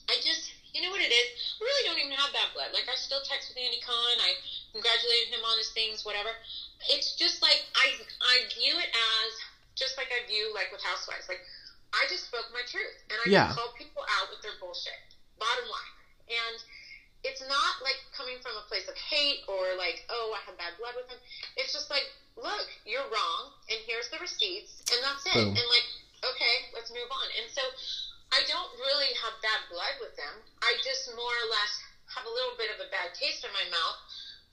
[0.10, 1.28] I just, you know what it is?
[1.60, 2.72] I really don't even have bad blood.
[2.74, 4.20] Like I still text with Andy Cohen.
[4.20, 4.34] I
[4.72, 6.36] congratulated him on his things, whatever.
[6.90, 9.32] It's just like I I view it as
[9.76, 11.28] just like I view like with housewives.
[11.28, 11.40] Like
[11.94, 13.48] I just spoke my truth and I Yeah.
[13.48, 15.00] just called people out with their bullshit.
[15.40, 15.96] Bottom line.
[16.30, 16.64] And
[17.24, 20.74] it's not like coming from a place of hate or like, oh, I have bad
[20.78, 21.18] blood with him.
[21.58, 25.36] It's just like, look, you're wrong, and here's the receipts, and that's it.
[25.36, 25.54] Boom.
[25.54, 25.86] And like,
[26.26, 27.28] okay, let's move on.
[27.38, 27.62] And so
[28.32, 30.42] I don't really have bad blood with them.
[30.64, 31.78] I just more or less
[32.16, 34.00] have a little bit of a bad taste in my mouth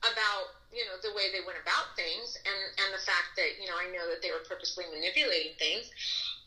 [0.06, 3.66] about you know the way they went about things and and the fact that you
[3.66, 5.90] know I know that they were purposely manipulating things.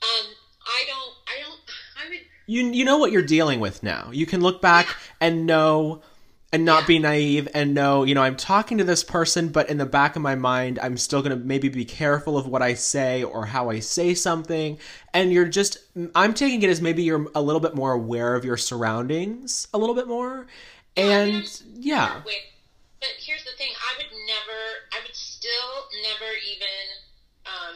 [0.03, 1.15] Um, I don't.
[1.27, 1.59] I don't.
[2.05, 2.19] I would.
[2.47, 4.09] You you know what you're dealing with now.
[4.11, 4.87] You can look back
[5.19, 6.01] and know
[6.53, 6.87] and not Yeah.
[6.87, 10.17] be naive and know, you know, I'm talking to this person, but in the back
[10.17, 13.45] of my mind, I'm still going to maybe be careful of what I say or
[13.45, 14.77] how I say something.
[15.13, 15.77] And you're just
[16.13, 19.77] I'm taking it as maybe you're a little bit more aware of your surroundings a
[19.77, 20.47] little bit more.
[20.97, 22.21] And yeah.
[22.25, 22.41] Wait,
[22.99, 24.59] but here's the thing: I would never.
[24.91, 26.85] I would still never even.
[27.45, 27.75] Um,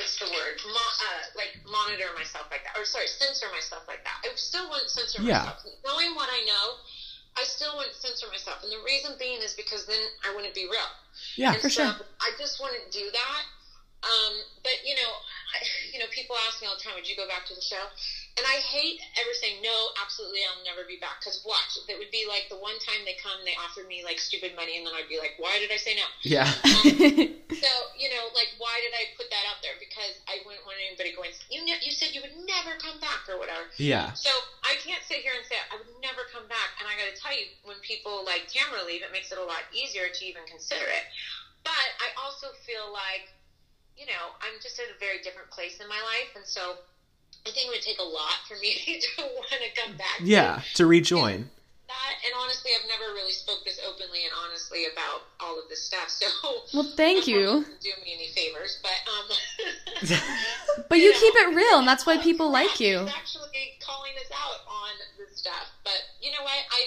[0.00, 0.56] what's the word?
[0.64, 4.24] Mo- uh, like monitor myself like that, or sorry, censor myself like that.
[4.24, 5.44] I still wouldn't censor Yeah.
[5.44, 5.60] myself.
[5.84, 6.80] Knowing what I know,
[7.36, 10.64] I still wouldn't censor myself, and the reason being is because then I wouldn't be
[10.64, 10.88] real.
[11.36, 12.06] Yeah, and for so sure.
[12.20, 13.42] I just wouldn't do that.
[14.02, 14.32] Um,
[14.64, 15.10] but you know,
[15.52, 15.58] I,
[15.92, 17.84] you know, people ask me all the time, "Would you go back to the show?"
[18.40, 19.92] And I hate ever saying no.
[20.00, 21.20] Absolutely, I'll never be back.
[21.20, 24.16] Because watch, that would be like the one time they come, they offer me like
[24.16, 26.48] stupid money, and then I'd be like, "Why did I say no?" Yeah.
[26.48, 26.88] Um,
[27.60, 29.76] so you know, like, why did I put that out there?
[29.76, 33.28] Because I wouldn't want anybody going, "You ne- you said you would never come back"
[33.28, 33.68] or whatever.
[33.76, 34.16] Yeah.
[34.16, 34.32] So
[34.64, 36.80] I can't sit here and say I would never come back.
[36.80, 39.44] And I got to tell you, when people like Tamara leave, it makes it a
[39.44, 41.04] lot easier to even consider it.
[41.60, 43.28] But I also feel like,
[44.00, 46.80] you know, I'm just at a very different place in my life, and so
[47.46, 48.74] I think it would take a lot for me
[49.16, 50.20] to want to come back.
[50.22, 51.50] Yeah, to rejoin.
[51.88, 55.82] That and honestly, I've never really spoke this openly and honestly about all of this
[55.82, 56.08] stuff.
[56.08, 56.26] So
[56.72, 57.44] Well, thank I'm you.
[57.66, 59.26] not Do me any favors, but um.
[60.88, 62.98] But you know, keep it real, and that's why people crap, like you.
[63.08, 66.52] Actually calling us out on this stuff, but you know what?
[66.70, 66.86] I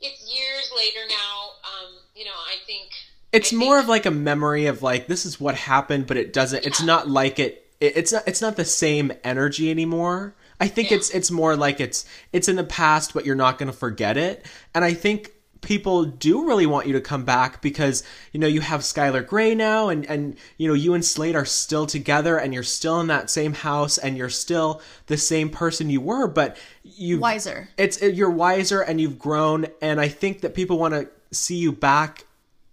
[0.00, 1.50] it's years later now.
[1.64, 2.90] Um, you know, I think
[3.32, 6.16] it's I more think- of like a memory of like this is what happened but
[6.16, 10.34] it doesn't it's not like it, it it's not it's not the same energy anymore
[10.60, 10.96] i think Yeah.
[10.98, 14.16] it's it's more like it's it's in the past but you're not going to forget
[14.16, 14.44] it
[14.74, 18.60] and i think people do really want you to come back because you know you
[18.60, 22.52] have Skylar Gray now and and you know you and Slade are still together and
[22.52, 26.58] you're still in that same house and you're still the same person you were but
[26.82, 27.70] you Wiser.
[27.78, 31.72] it's you're wiser and you've grown and i think that people want to see you
[31.72, 32.24] back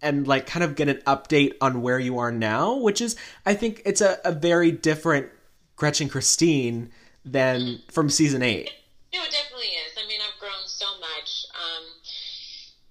[0.02, 3.54] and like kind of get an update on where you are now which is i
[3.54, 5.28] think it's a, a very different
[5.76, 6.92] gretchen christine
[7.26, 8.70] than from season eight
[9.14, 9.92] No, it definitely is.
[10.00, 11.30] I mean, I've grown so much.
[11.52, 11.84] Um,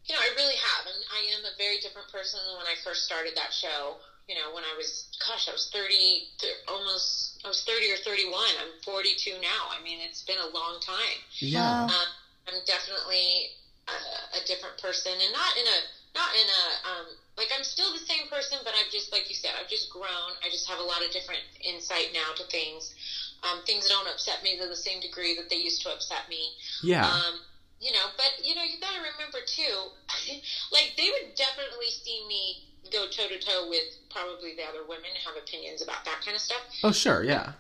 [0.05, 2.77] you know, I really have, and I am a very different person than when I
[2.85, 3.97] first started that show.
[4.29, 7.97] You know, when I was, gosh, I was thirty, th- almost, I was thirty or
[8.05, 8.53] thirty-one.
[8.61, 9.73] I'm forty-two now.
[9.73, 11.19] I mean, it's been a long time.
[11.41, 12.09] yeah Um,
[12.53, 13.57] I'm definitely
[13.89, 13.97] a,
[14.37, 15.79] a different person, and not in a,
[16.15, 19.35] not in a, um, like I'm still the same person, but I've just, like you
[19.35, 20.33] said, I've just grown.
[20.43, 22.95] I just have a lot of different insight now to things.
[23.43, 26.51] Um, things don't upset me to the same degree that they used to upset me.
[26.83, 27.35] yeah Um,
[27.81, 29.89] you know, but you know, you gotta remember too,
[30.73, 32.61] like they would definitely see me
[32.93, 36.35] go toe to toe with probably the other women and have opinions about that kind
[36.35, 36.61] of stuff.
[36.85, 37.53] oh sure yeah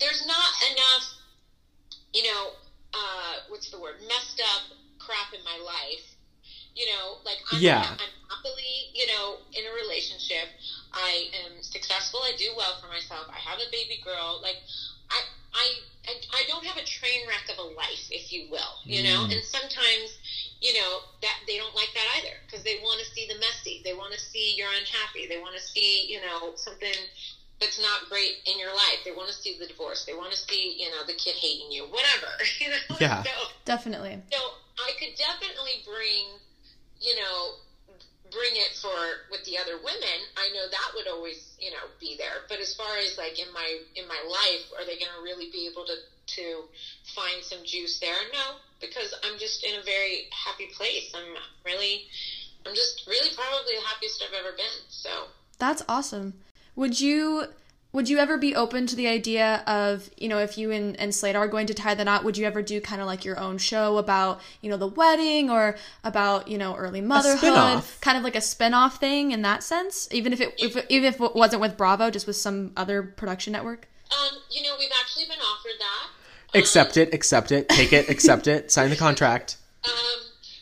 [0.00, 1.04] There's not enough,
[2.14, 2.52] you know,
[2.94, 6.11] uh, what's the word, messed up crap in my life.
[6.74, 7.84] You know, like I'm, Yeah.
[7.98, 10.48] I'm happily, you know, in a relationship.
[10.92, 12.20] I am successful.
[12.24, 13.26] I do well for myself.
[13.28, 14.40] I have a baby girl.
[14.42, 14.56] Like,
[15.10, 15.20] I,
[15.54, 15.66] I,
[16.08, 18.80] I, I don't have a train wreck of a life, if you will.
[18.84, 19.32] You know, Mm.
[19.36, 20.16] and sometimes,
[20.60, 23.82] you know, that they don't like that either because they want to see the messy.
[23.84, 25.26] They want to see you're unhappy.
[25.28, 26.96] They want to see, you know, something
[27.60, 29.04] that's not great in your life.
[29.04, 30.04] They want to see the divorce.
[30.04, 32.32] They want to see, you know, the kid hating you, whatever.
[32.60, 33.22] You know, Yeah.
[33.22, 33.30] so
[33.64, 34.22] Definitely.
[34.32, 34.38] so
[34.78, 36.40] I could definitely bring,
[37.02, 37.58] you know,
[38.30, 38.96] bring it for
[39.30, 40.18] with the other women.
[40.36, 42.48] I know that would always, you know, be there.
[42.48, 45.50] But as far as like in my in my life, are they going to really
[45.52, 45.96] be able to
[46.40, 46.64] to
[47.14, 48.16] find some juice there?
[48.32, 51.12] No, because I'm just in a very happy place.
[51.14, 52.08] I'm really,
[52.66, 54.78] I'm just really probably the happiest I've ever been.
[54.88, 55.10] So.
[55.58, 56.34] That's awesome.
[56.74, 57.44] Would you
[57.92, 61.14] would you ever be open to the idea of, you know, if you and, and
[61.14, 63.38] Slade are going to tie the knot, would you ever do kind of like your
[63.38, 67.38] own show about, you know, the wedding or about, you know, early motherhood?
[67.38, 68.00] spin-off.
[68.00, 70.08] Kind of like a spin-off thing in that sense?
[70.10, 73.52] Even if it if, even if it wasn't with Bravo, just with some other production
[73.52, 73.88] network?
[74.10, 76.58] Um, you know, we've actually been offered that.
[76.58, 79.56] Accept it, accept it, take it, accept it, sign the contract.
[79.84, 80.20] Um,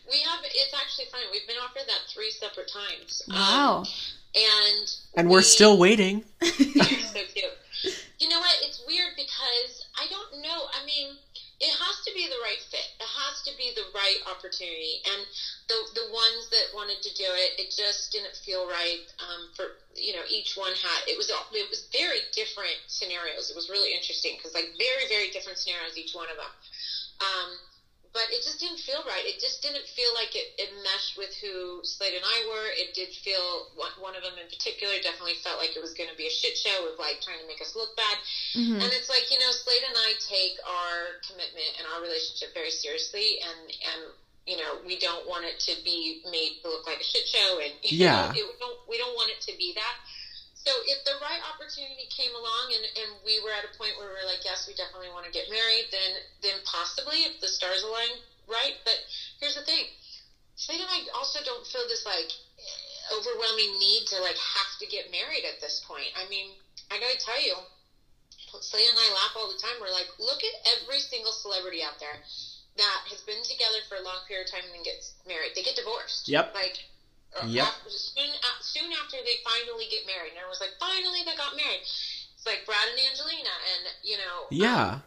[0.08, 0.40] we have.
[0.44, 1.24] It's actually funny.
[1.32, 3.22] We've been offered that three separate times.
[3.28, 3.84] Um, Wow.
[4.34, 6.24] And And we're we- still waiting.
[6.42, 7.56] so cute.
[8.20, 8.56] You know what?
[8.62, 10.68] It's weird because I don't know.
[10.76, 11.16] I mean,
[11.60, 12.84] it has to be the right fit.
[13.00, 15.00] It has to be the right opportunity.
[15.08, 15.24] And
[15.68, 19.04] the the ones that wanted to do it, it just didn't feel right.
[19.24, 23.48] Um, for you know, each one had it was all- it was very different scenarios.
[23.50, 26.52] It was really interesting because like very very different scenarios each one of them.
[27.20, 27.48] Um,
[28.12, 29.22] but it just didn't feel right.
[29.24, 32.68] It just didn't feel like it, it meshed with who Slade and I were.
[32.74, 36.10] It did feel one, one of them in particular definitely felt like it was going
[36.10, 38.16] to be a shit show of like trying to make us look bad.
[38.54, 38.82] Mhm.
[38.82, 42.70] And it's like you know, Slade and I take our commitment and our relationship very
[42.70, 44.00] seriously, and and
[44.46, 47.58] you know, we don't want it to be made to look like a shit show,
[47.62, 48.26] and Yeah.
[48.26, 49.94] know, it, we don't we don't want it to be that.
[50.60, 54.12] So if the right opportunity came along and, and we were at a point where
[54.12, 57.48] we are like, yes, we definitely want to get married, then then possibly if the
[57.48, 58.76] stars align right.
[58.84, 59.00] But
[59.40, 59.88] here's the thing,
[60.60, 62.28] Slade and I also don't feel this like
[63.08, 66.12] overwhelming need to like have to get married at this point.
[66.12, 66.52] I mean,
[66.92, 67.56] I gotta tell you,
[68.60, 69.80] Slade and I laugh all the time.
[69.80, 72.20] We're like, look at every single celebrity out there
[72.76, 75.56] that has been together for a long period of time and then gets married.
[75.56, 76.28] They get divorced.
[76.28, 76.52] Yep.
[76.52, 76.84] Like.
[77.46, 77.62] Yep.
[77.62, 81.54] After, soon, uh, soon after they finally get married, and everyone's like, "Finally, they got
[81.54, 84.98] married." It's like Brad and Angelina, and you know, um, Yeah.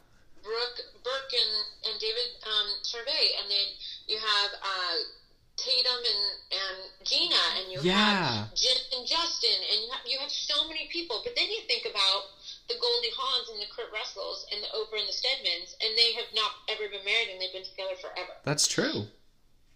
[0.41, 1.53] Brooke Burke and,
[1.91, 3.67] and David um, Charvet, and then
[4.07, 4.95] you have uh,
[5.55, 8.47] Tatum and, and Gina, and you Yeah.
[8.47, 11.21] have Jen and Justin, and you have, you have so many people.
[11.23, 14.99] But then you think about the Goldie Hawns and the Kurt Russells and the Oprah
[14.99, 18.35] and the Stedmans, and they have not ever been married, and they've been together forever.
[18.43, 19.07] That's true.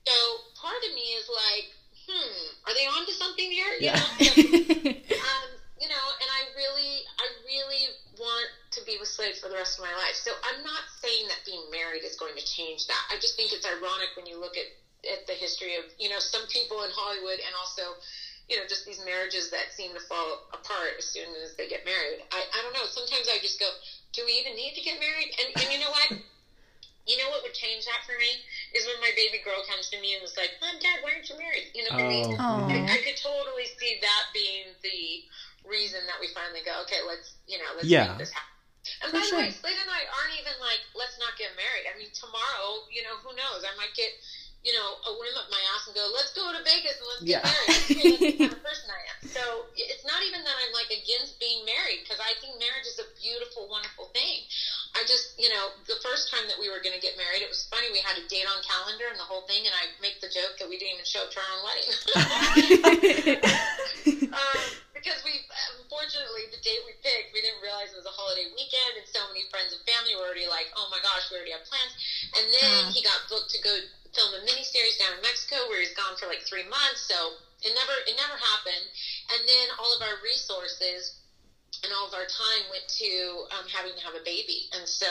[0.07, 0.15] So
[0.55, 1.75] part of me is like,
[2.07, 3.67] hmm, are they onto something here?
[3.79, 3.99] You Yeah.
[3.99, 4.09] know?
[5.27, 9.55] um, you know, and I really, I really want to be with Slade for the
[9.55, 10.15] rest of my life.
[10.15, 13.01] So I'm not saying that being married is going to change that.
[13.11, 14.65] I just think it's ironic when you look at,
[15.05, 17.93] at the history of, you know, some people in Hollywood and also,
[18.49, 21.85] you know, just these marriages that seem to fall apart as soon as they get
[21.85, 22.19] married.
[22.31, 22.85] I, I don't know.
[22.89, 23.69] Sometimes I just go,
[24.13, 25.29] do we even need to get married?
[25.37, 26.09] And, and you know what?
[27.07, 28.43] You know what would change that for me
[28.73, 31.29] is when my baby girl comes to me and was like, "Mom, Dad, why aren't
[31.29, 32.35] you married?" You know, for me, Oh.
[32.39, 32.67] oh.
[32.69, 35.23] I, I could totally see that being the
[35.65, 38.07] reason that we finally go, okay, let's, you know, let's Yeah.
[38.07, 38.47] make this happen.
[39.03, 39.39] And For by sure.
[39.39, 41.83] the way, Slade and I aren't even like, let's not get married.
[41.89, 43.67] I mean, tomorrow, you know, who knows?
[43.67, 44.15] I might get,
[44.63, 47.23] you know, a whim up my ass and go, let's go to Vegas and let's
[47.27, 47.43] get Yeah.
[47.43, 47.75] married.
[47.91, 49.19] Okay, that's the kind of person I am.
[49.27, 52.99] So it's not even that I'm like against being married because I think marriage is
[52.99, 54.47] a beautiful, wonderful thing.
[54.97, 57.51] I just, you know, the first time that we were going to get married, it
[57.53, 57.93] was funny.
[57.93, 60.57] We had a date on calendar and the whole thing, and I make the joke
[60.57, 61.85] that we didn't even show up to our own wedding.
[64.33, 64.65] um,
[64.97, 65.45] because we,
[65.77, 69.21] unfortunately, the date we picked, we didn't realize it was a holiday weekend, and so
[69.29, 71.93] many friends and family were already like, "Oh my gosh, we already have plans."
[72.33, 72.89] And then Ah.
[72.89, 73.77] he got booked to go
[74.17, 77.05] film a miniseries down in Mexico, where he's gone for like three months.
[77.05, 78.89] So it never, it never happened.
[79.29, 81.21] And then all of our resources
[81.83, 85.05] and all of our time went to um, having to have a baby, and so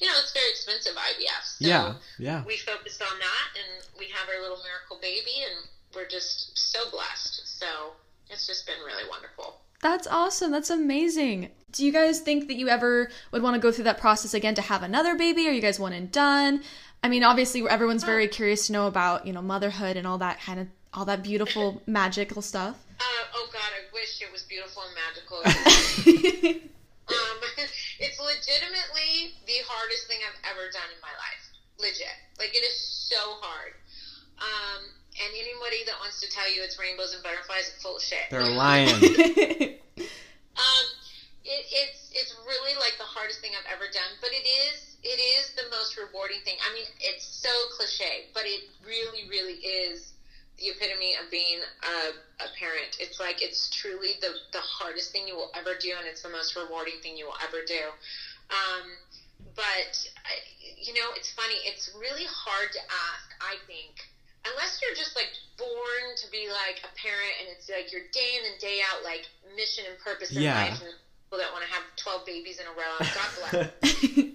[0.00, 1.44] you know it's very expensive IVF.
[1.44, 1.94] So Yeah.
[2.18, 2.44] Yeah.
[2.44, 6.90] we focused on that, and we have our little miracle baby, and we're just so
[6.90, 7.58] blessed.
[7.58, 7.66] So
[8.30, 9.60] it's just been really wonderful.
[9.80, 10.50] That's awesome.
[10.50, 11.50] That's amazing.
[11.70, 14.54] Do you guys think that you ever would want to go through that process again
[14.56, 15.46] to have another baby?
[15.48, 16.62] Are you guys one and done?
[17.02, 20.40] I mean, obviously everyone's very curious to know about, you know, motherhood and all that
[20.40, 22.76] kind of all that beautiful magical stuff.
[22.98, 25.38] Uh, oh God, I wish it was beautiful and magical.
[27.08, 27.38] um,
[28.02, 31.44] it's legitimately the hardest thing I've ever done in my life.
[31.78, 33.78] Legit, like it is so hard.
[34.38, 34.82] Um,
[35.14, 38.26] and anybody that wants to tell you it's rainbows and butterflies is full of shit.
[38.30, 39.78] They're lying.
[40.58, 40.86] Um,
[41.46, 45.22] it, it's it's really like the hardest thing I've ever done, but it is it
[45.22, 46.58] is the most rewarding thing.
[46.58, 50.17] I mean, it's so cliche, but it really really is
[50.58, 52.96] the epitome of being a, a parent.
[53.00, 56.28] It's like it's truly the the hardest thing you will ever do, and it's the
[56.28, 57.94] most rewarding thing you will ever do.
[58.50, 58.84] Um,
[59.54, 60.06] but
[60.76, 61.56] you know, it's funny.
[61.64, 63.30] It's really hard to ask.
[63.40, 64.08] I think
[64.46, 68.38] unless you're just like born to be like a parent and it's like your day
[68.38, 70.54] in and day out like mission and purpose in Yeah.
[70.54, 70.90] life and
[71.26, 74.24] people that want to have 12 babies in a row god bless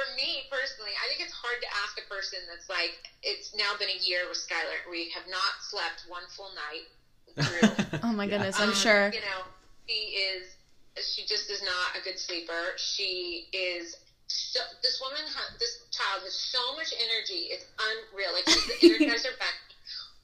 [0.00, 3.76] for me personally i think it's hard to ask a person that's like it's now
[3.76, 6.88] been a year with skylar we have not slept one full night
[7.36, 9.10] through oh my goodness, I'm um, sure.
[9.12, 9.40] You know,
[9.86, 10.56] she is.
[10.98, 12.74] She just is not a good sleeper.
[12.76, 13.96] She is.
[14.26, 17.50] So, this woman, ha- this child has so much energy.
[17.50, 18.30] It's unreal.
[18.32, 19.58] Like she's the energizer back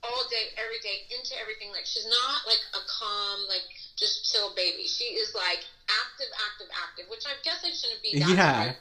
[0.03, 1.71] all day, every day, into everything.
[1.71, 3.67] Like she's not like a calm, like
[3.97, 4.87] just chill baby.
[4.87, 7.05] She is like active, active, active.
[7.11, 8.19] Which I guess I shouldn't be.
[8.19, 8.61] That Yeah.
[8.71, 8.77] way.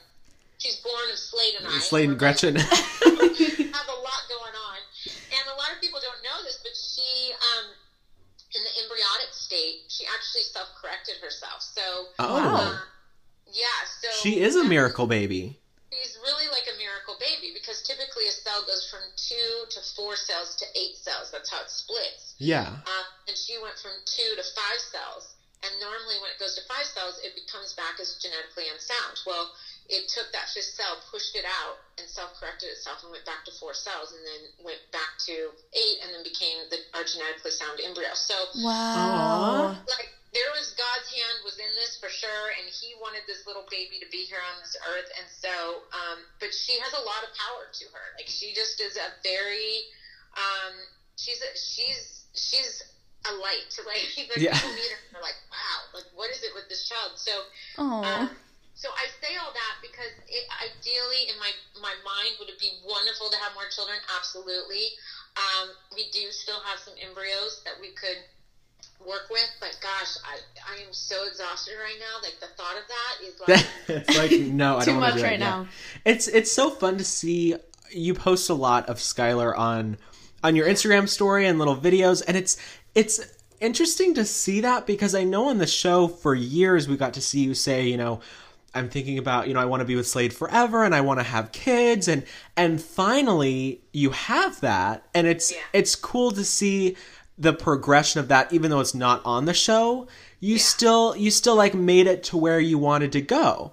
[0.66, 1.78] She she's born of Slade and I.
[1.78, 2.56] Slade and Gretchen.
[2.58, 7.30] have a lot going on, and a lot of people don't know this, but she,
[7.54, 7.70] um,
[8.50, 11.62] in the embryonic state, she actually self-corrected herself.
[11.62, 12.74] So, Oh.
[12.74, 12.78] uh,
[13.52, 15.60] yeah, so She is a miracle baby.
[15.92, 20.16] She's really like a miracle baby because typically a cell goes from two to four
[20.16, 21.30] cells to eight cells.
[21.30, 22.34] That's how it splits.
[22.38, 22.82] Yeah.
[22.84, 25.36] Uh, and she went from two to five cells.
[25.62, 29.24] And normally, when it goes to five cells, it becomes back as genetically unsound.
[29.24, 29.50] Well,
[29.88, 33.52] it took that fifth cell, pushed it out, and self-corrected itself, and went back to
[33.52, 37.80] four cells, and then went back to eight, and then became the, our genetically sound
[37.82, 38.08] embryo.
[38.14, 39.72] So, Wow.
[39.88, 43.64] like, there was God's hand was in this for sure, and He wanted this little
[43.70, 47.22] baby to be here on this earth, and so, um, but she has a lot
[47.22, 48.04] of power to her.
[48.18, 49.84] Like, she just is a very,
[50.36, 50.74] um,
[51.16, 52.82] she's a, she's she's
[53.30, 53.64] a light.
[53.70, 54.52] To like, the Yeah.
[54.52, 57.12] people meet her, and they're like, wow, like, what is it with this child?
[57.14, 57.42] So,
[57.78, 58.02] Oh.
[58.04, 58.28] um,
[58.76, 61.50] so I say all that because it, ideally, in my
[61.80, 63.96] my mind, would it be wonderful to have more children?
[64.16, 64.92] Absolutely.
[65.36, 68.20] Um, we do still have some embryos that we could
[69.00, 70.36] work with, but gosh, I
[70.68, 72.20] I am so exhausted right now.
[72.20, 73.66] Like the thought of that is like
[74.06, 75.40] it's like no, I Too don't wanna much do that right yet.
[75.40, 75.66] now.
[76.04, 77.56] It's it's so fun to see
[77.90, 79.96] you post a lot of Skylar on
[80.44, 82.56] on your Instagram story and little videos, and it's
[82.94, 83.20] it's
[83.60, 87.22] interesting to see that because I know on the show for years we got to
[87.22, 88.20] see you say, you know,
[88.74, 91.18] I'm thinking about, you know, I want to be with Slade forever and I want
[91.20, 92.24] to have kids and
[92.56, 95.58] and finally you have that and it's Yeah.
[95.72, 96.96] it's cool to see
[97.38, 100.08] the progression of that even though it's not on the show.
[100.40, 103.72] You still you still like made it to where you wanted to go.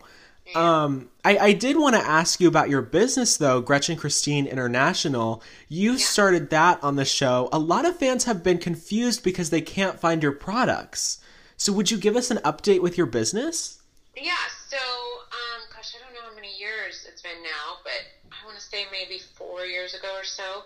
[0.56, 5.42] Um, I, I did want to ask you about your business though, Gretchen Christine International.
[5.70, 7.50] You started that on the show.
[7.54, 11.20] A lot of fans have been confused because they can't find your products.
[11.58, 13.82] So would you give us an update with your business?
[14.16, 14.32] yeah.
[14.74, 14.82] So
[15.30, 18.66] um, gosh, I don't know how many years it's been now, but I want to
[18.66, 20.66] say maybe four years ago or so.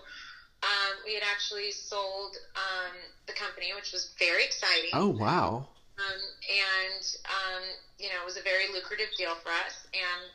[0.64, 2.96] Um, we had actually sold um,
[3.28, 4.92] the company, which was very exciting.
[4.94, 5.68] Oh wow.
[6.00, 7.64] um, and um,
[8.00, 10.32] you know it was a very lucrative deal for us, and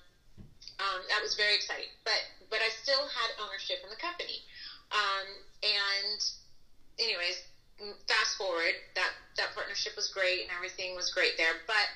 [0.77, 1.89] um, that was very exciting.
[2.05, 4.45] But but I still had ownership in the company,
[4.93, 5.27] um,
[5.65, 6.21] and
[7.01, 7.41] anyways,
[8.05, 11.89] fast forward that that partnership was great and everything was great there, but.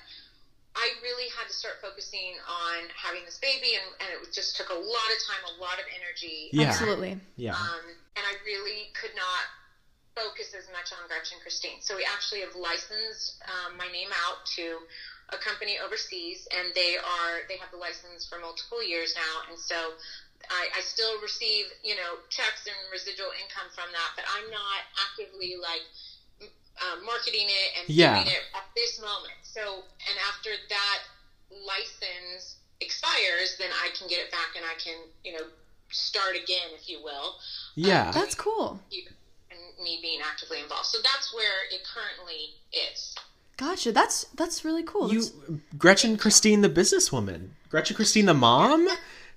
[0.87, 4.71] I really had to start focusing on having this baby, and, and it just took
[4.71, 6.47] a lot of time, a lot of energy.
[6.55, 6.71] Yeah.
[6.71, 7.19] Absolutely.
[7.35, 7.59] Yeah.
[7.59, 7.83] Um,
[8.15, 9.51] and I really could not
[10.15, 11.83] focus as much on Gretchen Christine.
[11.83, 14.79] So we actually have licensed um, my name out to
[15.35, 19.59] a company overseas, and they are they have the license for multiple years now, and
[19.59, 19.99] so.
[20.47, 24.81] I, I still receive, you know, checks and residual income from that, but I'm not
[24.95, 25.83] actively like
[26.81, 28.23] m- uh, marketing it and Yeah.
[28.25, 29.35] doing it at this moment.
[29.43, 29.61] So,
[30.09, 30.99] and after that
[31.51, 35.47] license expires, then I can get it back and I can, you know,
[35.91, 37.37] start again, if you will
[37.75, 38.11] Yeah.
[38.13, 38.81] That's cool.
[39.51, 40.87] and me being actively involved.
[40.87, 43.15] So that's where it currently is.
[43.57, 43.93] Gotcha.
[43.93, 45.13] That's that's really cool.
[45.13, 47.51] You That's- Gretchen Christine the businesswoman.
[47.71, 48.89] Gretchen Christine the mom?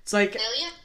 [0.02, 0.36] It's like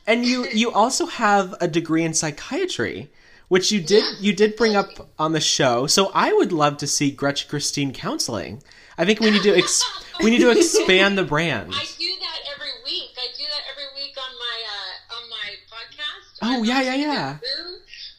[0.08, 3.10] and you you also have a degree in psychiatry
[3.48, 4.20] which you did Yeah.
[4.20, 4.90] you did bring up
[5.20, 8.62] on the show so i would love to see gretchen christine counseling
[8.98, 9.84] i think we need to ex-
[10.24, 13.12] we need to expand the brand I do that every week.
[13.20, 16.28] I do that every week on my uh, on my podcast.
[16.42, 17.28] Oh, on yeah, yeah, yeah.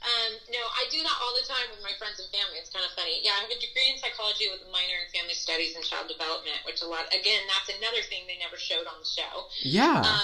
[0.06, 2.60] Um, no, I do that all the time with my friends and family.
[2.62, 3.18] It's kind of funny.
[3.26, 6.06] Yeah, I have a degree in psychology with a minor in family studies and child
[6.06, 7.08] development, which a lot.
[7.10, 9.50] Again, that's another thing they never showed on the show.
[9.66, 10.20] yeah Um,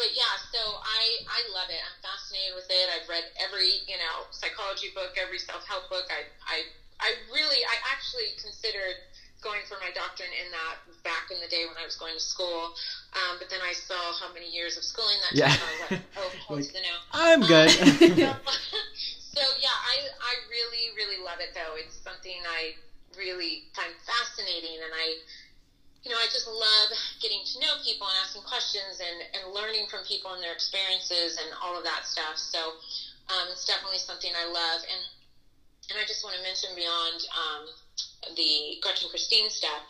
[0.00, 1.76] but yeah, so I I love it.
[1.84, 2.88] I'm fascinated with it.
[2.88, 6.08] I've read every you know psychology book, every self help book.
[6.08, 6.64] I I
[7.04, 8.96] I really I actually considered
[9.44, 12.20] going for my doctorate in that back in the day when I was going to
[12.20, 12.72] school.
[13.12, 15.52] Um, but then I saw how many years of schooling that Yeah.
[15.52, 15.60] took.
[15.60, 16.94] I was like, oh, hold to the no.
[17.12, 17.68] i'm good
[19.36, 21.76] so yeah, I I really really love it though.
[21.76, 22.72] It's something I
[23.20, 25.20] really find fascinating, and I
[26.02, 26.88] you know I just love
[27.20, 31.36] getting to know people and asking questions and and learning from people and their experiences
[31.36, 32.36] and all of that stuff.
[32.36, 32.58] So
[33.30, 35.02] um, it's definitely something I love, and
[35.92, 37.62] and I just want to mention beyond um,
[38.36, 39.82] the Gretchen Christine stuff.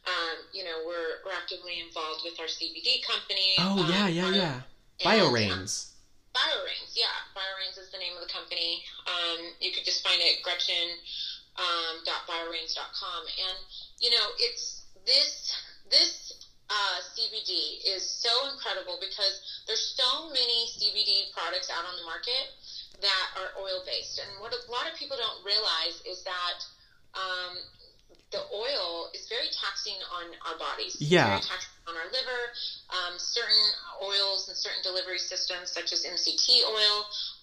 [0.00, 3.60] Um, you know, we're, we're actively involved with our CBD company.
[3.60, 4.60] oh um, yeah yeah yeah
[5.04, 5.90] bioreigns
[6.30, 7.10] BioReigns, yeah.
[7.34, 8.82] BioReigns is the name of the company.
[9.06, 10.94] Um, you could just find it at Gretchen
[11.58, 13.22] um, dot bioreigns.com.
[13.26, 13.58] And,
[13.98, 14.79] you know, it's
[15.10, 15.50] this,
[15.90, 16.12] this
[16.70, 22.46] uh, CBD is so incredible because there's so many CBD products out on the market
[23.02, 24.22] that are oil based.
[24.22, 26.58] And what a lot of people don't realize is that
[27.18, 27.58] um,
[28.30, 30.94] the oil is very taxing on our bodies.
[31.02, 31.34] Yeah.
[31.34, 32.42] It's very taxing on our liver.
[32.94, 33.66] Um, certain
[33.98, 36.96] oils and certain delivery systems, such as MCT oil,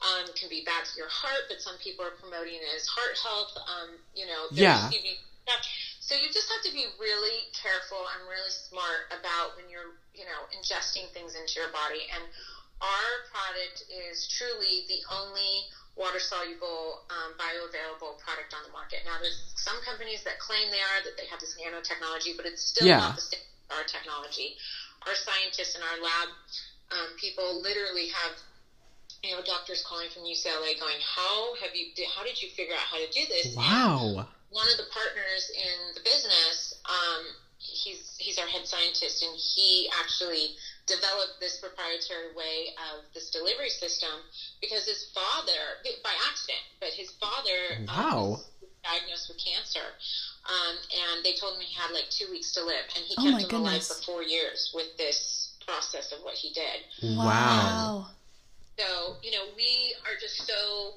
[0.07, 3.19] um, can be bad for your heart, but some people are promoting it as heart
[3.19, 3.51] health.
[3.59, 4.87] Um, you know, Yeah.
[4.87, 5.67] CBD stuff.
[6.07, 10.23] So you just have to be really careful and really smart about when you're, you
[10.23, 12.07] know, ingesting things into your body.
[12.15, 12.23] And
[12.79, 15.67] our product is truly the only
[15.99, 19.03] water soluble, um, bioavailable product on the market.
[19.03, 22.63] Now, there's some companies that claim they are, that they have this nanotechnology, but it's
[22.63, 23.03] still Yeah.
[23.03, 24.55] not the same as our technology.
[25.03, 26.29] Our scientists in our lab,
[26.95, 28.31] um, people literally have,
[29.23, 31.87] you know, doctors calling from UCLA going, "How have you?
[32.13, 34.25] How did you figure out how to do this?" And Wow.
[34.49, 37.21] one of the partners in the business, um,
[37.57, 40.53] he's he's our head scientist, and he actually
[40.85, 44.23] developed this proprietary way of this delivery system
[44.61, 47.87] because his father, by accident, but his father Wow.
[47.89, 49.95] um, was diagnosed with cancer,
[50.45, 53.23] um, and they told him he had like two weeks to live, and he Oh
[53.23, 53.87] kept my him alive goodness.
[53.87, 56.85] for four years with this process of what he did.
[57.01, 58.07] Wow.
[58.77, 60.93] So, you know, we are just so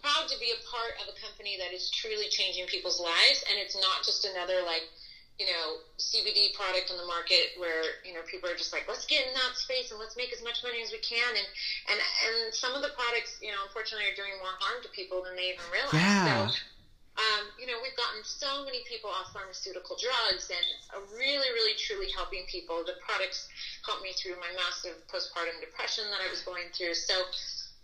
[0.00, 3.44] proud to be a part of a company that is truly changing people's lives.
[3.48, 4.88] And it's not just another, like,
[5.38, 9.04] you know, CBD product on the market where, you know, people are just like, let's
[9.04, 11.34] get in that space and let's make as much money as we can.
[11.36, 11.48] And,
[11.90, 15.22] and, and some of the products, you know, unfortunately are doing more harm to people
[15.22, 15.92] than they even realize.
[15.92, 16.48] Yeah.
[16.48, 16.56] So,
[17.14, 20.66] um, you know, we've gotten so many people off pharmaceutical drugs and
[21.14, 22.82] really, really, truly helping people.
[22.82, 23.46] The products
[23.86, 26.94] helped me through my massive postpartum depression that I was going through.
[26.98, 27.14] So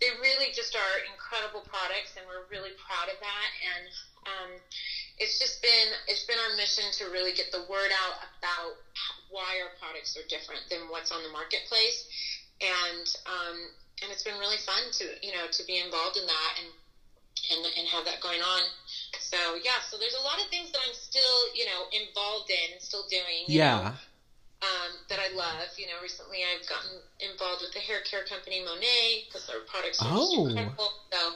[0.03, 3.49] they really just are incredible products, and we're really proud of that.
[3.63, 3.85] And
[4.27, 4.51] um,
[5.21, 8.75] it's just been it's been our mission to really get the word out about
[9.29, 12.03] why our products are different than what's on the marketplace,
[12.59, 13.57] and um,
[14.01, 16.67] and it's been really fun to you know to be involved in that and
[17.53, 18.61] and and have that going on.
[19.19, 22.73] So yeah, so there's a lot of things that I'm still you know involved in
[22.73, 23.47] and still doing.
[23.47, 23.93] you know, Yeah.
[24.61, 25.69] um, that I love.
[25.77, 29.99] You know, recently I've gotten involved with the hair care company Monat because their products
[30.01, 30.47] are Oh.
[30.47, 30.91] incredible.
[31.11, 31.33] So,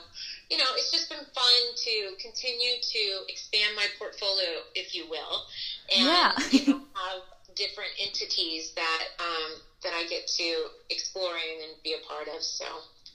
[0.50, 5.42] you know, it's just been fun to continue to expand my portfolio, if you will,
[5.90, 6.32] and Yeah.
[6.52, 7.22] you know, have
[7.56, 9.50] different entities that um,
[9.82, 12.42] that I get to explore and be a part of.
[12.42, 12.64] So.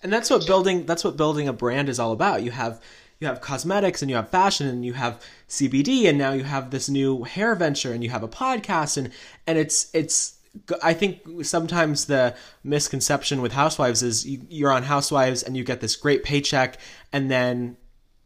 [0.04, 2.82] and that's what building that's what building a brand is all about you have
[3.22, 6.72] you have cosmetics and you have fashion and you have cbd and now you have
[6.72, 9.12] this new hair venture and you have a podcast and
[9.48, 10.40] and it's it's
[10.84, 15.80] i think sometimes the misconception with housewives is you, you're on housewives and you get
[15.80, 16.78] this great paycheck
[17.14, 17.78] and then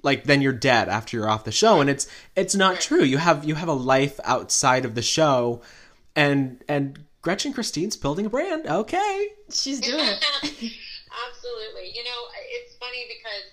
[0.02, 3.18] like then you're dead after you're off the show and it's it's not true you
[3.18, 5.62] have you have a life outside of the show
[6.16, 10.26] and and gretchen christine's building a brand okay She's doing it.
[10.41, 11.91] Absolutely.
[11.93, 13.43] You know, it's funny because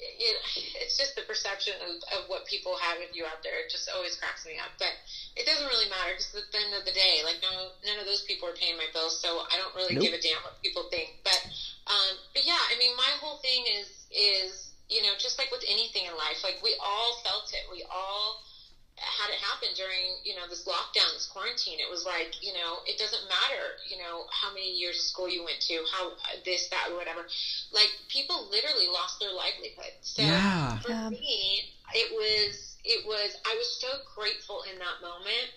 [0.00, 0.36] it,
[0.82, 3.58] it's just the perception of, of what people have of you out there.
[3.60, 4.72] It just always cracks me up.
[4.78, 4.94] But
[5.36, 8.06] it doesn't really matter because at the end of the day, like no, none of
[8.06, 10.04] those people are paying my bills, so I don't really Nope.
[10.04, 11.14] give a damn what people think.
[11.24, 11.40] But,
[11.86, 15.64] um, but yeah, I mean, my whole thing is is you know just like with
[15.68, 17.64] anything in life, like we all felt it.
[17.70, 18.40] We all
[19.00, 22.78] had it happen during you know this lockdown this quarantine it was like you know
[22.86, 26.12] it doesn't matter you know how many years of school you went to how
[26.44, 27.24] this that whatever
[27.72, 30.78] like people literally lost their livelihood so Yeah.
[30.82, 31.10] for Yeah.
[31.10, 31.62] me
[31.94, 35.48] it was it was i was so grateful in that moment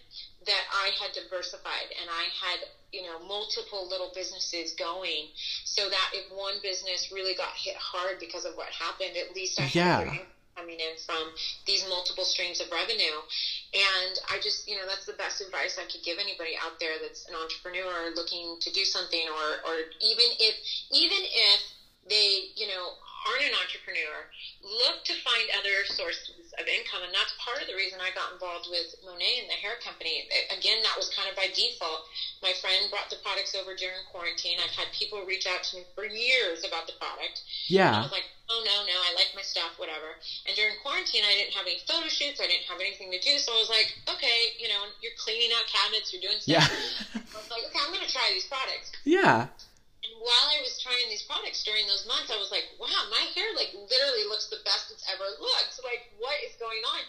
[0.46, 2.60] that i had diversified and i had
[2.92, 5.28] you know multiple little businesses going
[5.64, 9.60] so that if one business really got hit hard because of what happened at least
[9.60, 10.00] i Yeah.
[10.00, 10.28] had other
[10.62, 11.34] coming in from
[11.66, 13.18] these multiple streams of revenue.
[13.74, 17.02] And I just, you know, that's the best advice I could give anybody out there
[17.02, 20.56] that's an entrepreneur looking to do something or, or even if,
[20.94, 21.60] even if
[22.08, 22.94] they, you know,
[23.28, 24.28] aren't an entrepreneur,
[24.64, 27.06] look to find other sources of income.
[27.06, 30.28] And that's part of the reason I got involved with Monat and the hair company.
[30.52, 32.06] Again, that was kind of by default.
[32.44, 34.60] My friend brought the products over during quarantine.
[34.60, 37.42] I've had people reach out to me for years about the product.
[37.72, 37.94] Yeah.
[37.94, 40.20] I was like, oh no, no, I like my stuff, whatever.
[40.44, 42.44] And during quarantine, I didn't have any photo shoots.
[42.44, 43.40] I didn't have anything to do.
[43.40, 46.60] So I was like, okay, you know, you're cleaning out cabinets, you're doing stuff.
[46.60, 46.68] yeah
[47.16, 48.92] I was like, okay, I'm going to try these products.
[49.08, 49.48] yeah
[50.04, 53.24] And while I was trying these products during those months, I was like, wow, my
[53.38, 55.78] hair like literally looks the best it's ever looked.
[55.86, 57.02] Like, what is going on?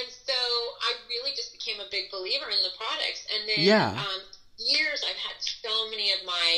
[0.00, 0.36] And so
[0.82, 3.28] I really just became a big believer in the products.
[3.28, 3.92] And then, Yeah.
[3.92, 4.20] um,
[4.56, 6.48] years I've had so many of my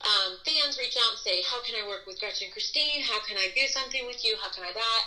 [0.00, 3.02] um, fans reach out and say, how can I work with Gretchen Christine?
[3.04, 4.36] How can I do something with you?
[4.40, 5.02] How can I that?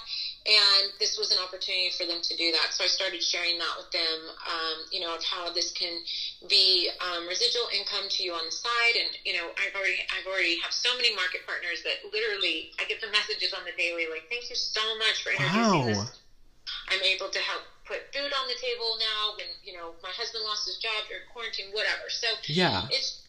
[0.46, 2.74] And this was an opportunity for them to do that.
[2.74, 6.00] So I started sharing that with them, um, you know, of how this can
[6.50, 8.96] be um, residual income to you on the side.
[9.00, 12.84] And, you know, I've already, I've already have so many market partners that literally I
[12.84, 15.88] get the messages on the daily, like, thank you so much for introducing Wow.
[15.88, 16.12] this.
[16.90, 20.44] I'm able to help put food on the table now when, you know, my husband
[20.44, 22.10] lost his job during quarantine, whatever.
[22.10, 22.84] So Yeah.
[22.90, 23.23] it's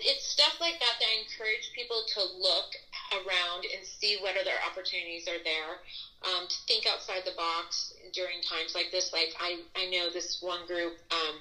[0.00, 2.70] it's stuff like that that I encourage people to look
[3.12, 5.80] around and see what other opportunities are there.
[6.20, 9.12] Um, to think outside the box during times like this.
[9.12, 10.92] Like I, I know this one group.
[11.10, 11.40] Um,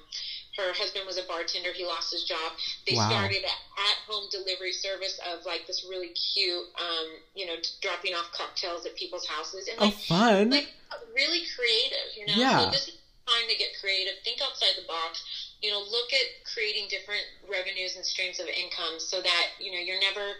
[0.57, 1.71] her husband was a bartender.
[1.73, 2.53] He lost his job.
[2.87, 3.09] They Wow.
[3.09, 8.31] started an at-home delivery service of like this really cute, um, you know, dropping off
[8.31, 10.49] cocktails at people's houses and Oh, like fun.
[10.49, 10.67] like
[11.13, 12.33] really creative, you know.
[12.35, 12.65] Yeah.
[12.65, 12.93] So this is
[13.27, 14.13] time to get creative.
[14.23, 15.21] Think outside the box.
[15.61, 19.79] You know, look at creating different revenues and streams of income so that you know
[19.79, 20.35] you're never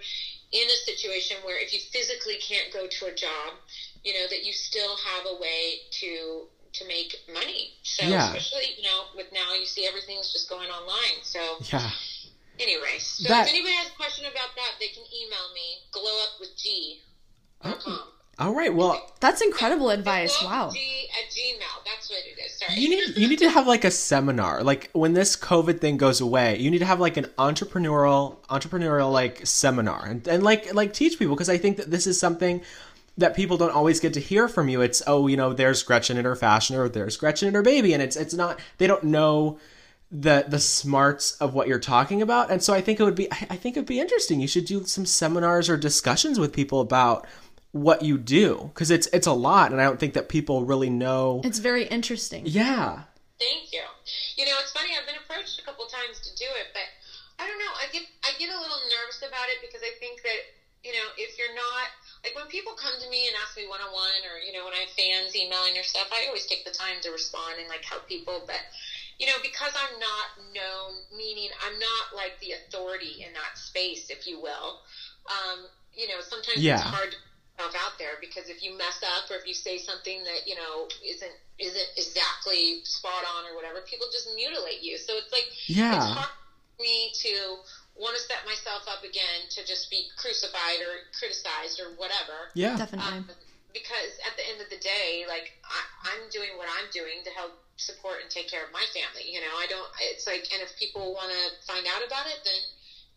[0.52, 3.54] in a situation where if you physically can't go to a job,
[4.04, 7.74] you know that you still have a way to to make money.
[7.84, 8.28] So Yeah.
[8.28, 11.22] especially you know with now you see everything's just going online.
[11.22, 11.90] So yeah.
[12.60, 16.26] anyway, so That- if anybody has a question about that, they can email me glow
[16.40, 17.00] glowupwithg.
[17.62, 18.08] dot com.
[18.40, 18.74] All right.
[18.74, 20.42] Well, That's incredible advice.
[20.42, 20.68] Wow.
[20.68, 21.84] Up with G at Gmail.
[21.86, 22.54] That's what it is.
[22.54, 22.80] Sorry.
[22.80, 24.64] you need you need to have like a seminar.
[24.64, 29.12] Like when this COVID thing goes away, you need to have like an entrepreneurial entrepreneurial
[29.12, 32.62] like seminar and, and like like teach people because I think that this is something
[33.18, 34.80] that people don't always get to hear from you.
[34.82, 37.92] It's oh, you know, there's Gretchen and her fashion or there's Gretchen and her baby
[37.94, 39.60] and it's it's not they don't know
[40.12, 42.50] the the smarts of what you're talking about.
[42.50, 44.40] And so I think it would be I I think it would be interesting.
[44.40, 47.28] You should do some seminars or discussions with people about
[47.72, 50.90] what you do because it's it's a lot and I don't think that people really
[50.90, 51.42] know.
[51.44, 52.46] It's very interesting.
[52.46, 53.04] Yeah.
[53.38, 53.86] Thank you.
[54.36, 54.90] You know, it's funny.
[54.98, 56.84] I've been approached a couple times to do it, but
[57.38, 57.74] I don't know.
[57.78, 60.42] I get I get a little nervous about it because I think that
[60.84, 61.88] you know if you're not
[62.26, 64.66] like when people come to me and ask me one on one, or you know
[64.66, 67.70] when I have fans emailing or stuff, I always take the time to respond and
[67.70, 68.60] like help people, but.
[69.20, 74.08] You know, because I'm not known, meaning I'm not like the authority in that space,
[74.10, 74.80] if you will.
[75.28, 76.76] Um, you know, sometimes Yeah.
[76.80, 77.29] it's hard to put
[77.60, 80.55] yourself out there because if you mess up or if you say something that you
[80.55, 84.97] know isn't isn't exactly spot on or whatever, people just mutilate you.
[84.97, 85.95] So it's like Yeah.
[85.95, 86.32] it's hard
[86.78, 87.60] for me to
[87.99, 92.47] want to set myself up again to just be crucified or criticized or whatever.
[92.55, 92.78] Yeah.
[92.78, 93.28] Definitely.
[93.28, 93.30] Um,
[93.74, 97.32] because at the end of the day, like I, I'm doing what I'm doing to
[97.36, 99.28] help support and take care of my family.
[99.30, 99.86] You know, I don't.
[100.10, 102.60] It's like, and if people want to find out about it, then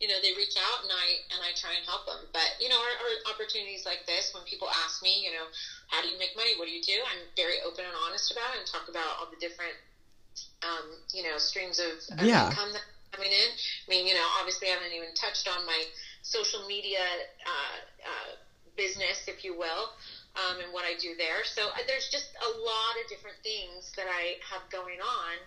[0.00, 2.28] you know they reach out and I and I try and help them.
[2.32, 5.46] But you know, our, our opportunities like this, when people ask me, you know,
[5.88, 6.54] how do you make money?
[6.56, 7.02] What do you do?
[7.06, 9.74] I'm very open and honest about it and talk about all the different,
[10.62, 12.44] um, you know, streams of, of Yeah.
[12.44, 12.82] income that
[13.12, 13.48] coming in.
[13.50, 15.84] I mean, you know, obviously I haven't even touched on my
[16.22, 16.98] social media
[17.46, 17.76] uh,
[18.06, 18.32] uh,
[18.76, 19.90] business, if you will
[20.36, 21.44] um, and what I do there.
[21.44, 25.38] So uh, there's just a lot of different things that I have going on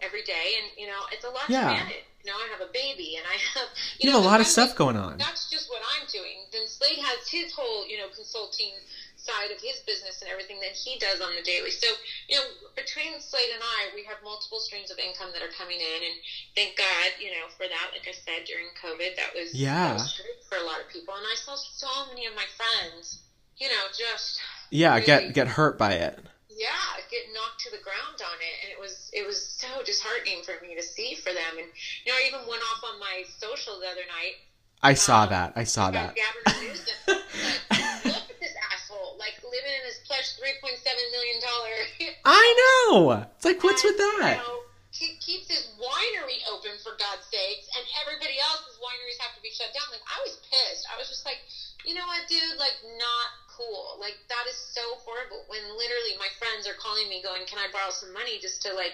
[0.00, 1.60] every day, and you know, it's a lot Yeah.
[1.62, 2.04] to manage.
[2.24, 3.68] You know, I have a baby, and I have
[3.98, 5.16] You know, have a lot of stuff like- going on.
[5.18, 6.46] That's just what I'm doing.
[6.52, 8.72] Then Slade has his whole, you know, consulting
[9.16, 11.70] side of his business and everything that he does on the daily.
[11.70, 11.86] So,
[12.28, 12.44] you know,
[12.76, 16.14] between Slade and I, we have multiple streams of income that are coming in, and
[16.54, 17.90] thank God, you know, for that.
[17.92, 19.94] Like I said, during COVID, that was Yeah.
[19.94, 23.18] that was for a lot of people, and I saw so many of my friends,
[23.58, 24.40] you know, just
[24.70, 26.18] Yeah, really- get get hurt by it.
[26.56, 30.42] Yeah, get knocked to the ground on it, and it was it was so disheartening
[30.42, 31.60] for me to see for them.
[31.60, 31.68] And
[32.04, 34.40] you know, I even went off on my social the other night.
[34.82, 35.52] I saw Um, that.
[35.56, 36.14] I saw that.
[36.16, 36.96] Gavin Newsom.
[37.08, 41.76] Like, look at this asshole, like living in his plush three point seven million dollar.
[42.24, 43.24] I know.
[43.36, 44.36] It's like what's with that?
[44.36, 44.60] You know,
[44.92, 49.50] he keeps his winery open for God's sakes, and everybody else's wineries have to be
[49.52, 49.88] shut down.
[49.92, 50.84] Like I was pissed.
[50.92, 51.40] I was just like,
[51.84, 52.56] you know what, dude?
[52.60, 53.26] Like not
[53.56, 53.96] cool.
[53.98, 55.44] Like that is so horrible.
[55.48, 58.74] When literally my friends are calling me, going, "Can I borrow some money just to
[58.74, 58.92] like,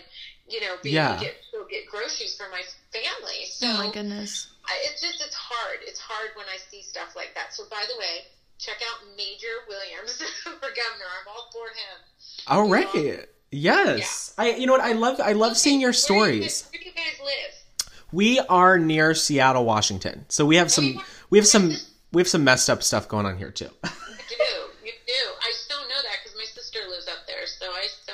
[0.49, 1.19] you know, be Yeah.
[1.21, 2.63] get go get groceries for my
[2.95, 4.49] family?" So oh my goodness.
[4.67, 5.79] I, it's just it's hard.
[5.83, 7.53] It's hard when I see stuff like that.
[7.53, 11.11] So by the way, check out Major Williams for governor.
[11.11, 11.99] I'm all for him.
[12.47, 13.27] All right.
[13.51, 14.35] Yes.
[14.39, 14.81] I you know what?
[14.81, 16.69] I love I love seeing your Where do you guys- stories.
[16.73, 17.89] Where do you guys live?
[18.13, 20.27] We are near Seattle, Washington.
[20.29, 21.73] So we have oh, some we have some
[22.13, 23.71] we have some messed up stuff going on here too.
[24.33, 24.87] You do.
[24.89, 25.23] You do.
[25.41, 28.07] I just don't know that because my sister lives up there, so I just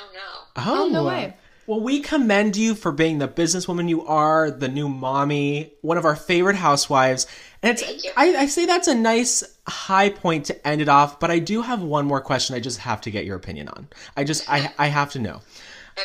[0.55, 0.99] don't know.
[0.99, 1.33] Oh, no way.
[1.69, 6.05] Well, we commend you for being the businesswoman you are, the new mommy, one of
[6.05, 7.27] our favorite housewives.
[7.61, 8.11] And Thank it's you.
[8.17, 11.61] I, I say that's a nice high point to end it off, but I do
[11.61, 13.87] have one more question I just have to get your opinion on.
[14.17, 15.41] I just I I have to know.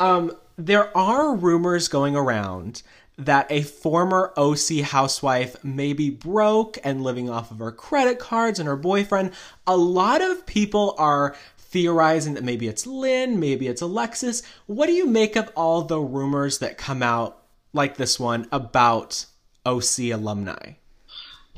[0.01, 2.83] Um there are rumors going around
[3.17, 8.59] that a former OC housewife may be broke and living off of her credit cards
[8.59, 9.33] and her boyfriend.
[9.67, 11.37] A lot of people are
[11.75, 14.45] theorizing that maybe it's Lynn, maybe it's Alexis.
[14.67, 19.27] What do you make of all the rumors that come out like this one about
[19.67, 20.75] OC alumni?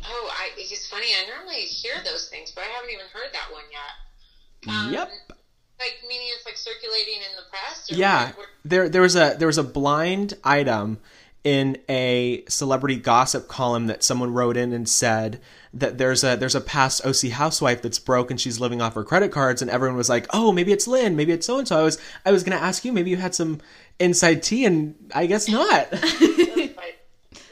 [0.02, 1.08] Oh, I, it's funny.
[1.22, 4.74] I normally hear those things, but I haven't even heard that one yet.
[4.74, 5.10] Um, Yep.
[5.78, 7.92] like meaning it's like circulating in the press.
[7.92, 10.98] Or Yeah, what- there there was a there was a blind item
[11.47, 15.40] in a celebrity gossip column that someone wrote in and said
[15.72, 19.05] that there's a there's a past OC housewife that's broke and she's living off her
[19.05, 21.78] credit cards and everyone was like, "Oh, maybe it's Lynn, maybe it's so and so."
[21.78, 23.61] I was I was going to ask you, maybe you had some
[24.01, 25.86] inside tea and I guess not.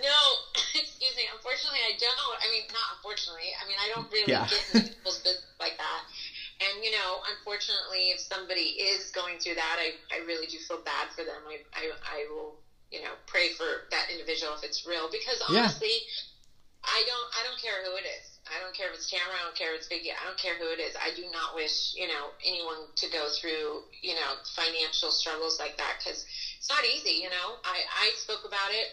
[0.05, 0.21] No,
[0.75, 1.25] excuse me.
[1.33, 2.37] Unfortunately, I don't.
[2.43, 3.49] I mean, not unfortunately.
[3.57, 4.49] I mean, I don't really Yeah.
[4.49, 6.01] get into people's business like that.
[6.61, 10.81] And you know, unfortunately, if somebody is going through that, I, I really do feel
[10.85, 11.41] bad for them.
[11.49, 12.57] I, I, I will,
[12.95, 15.09] you know, pray for that individual if it's real.
[15.11, 15.59] Because Yeah.
[15.67, 16.05] honestly,
[16.85, 18.39] I don't, I don't care who it is.
[18.47, 19.35] I don't care if it's Tamra.
[19.41, 20.13] I don't care if it's Vicki.
[20.13, 20.95] I don't care who it is.
[21.03, 25.77] I do not wish, you know, anyone to go through, you know, financial struggles like
[25.79, 26.25] that because
[26.57, 27.19] it's not easy.
[27.25, 28.93] You know, I, I spoke about it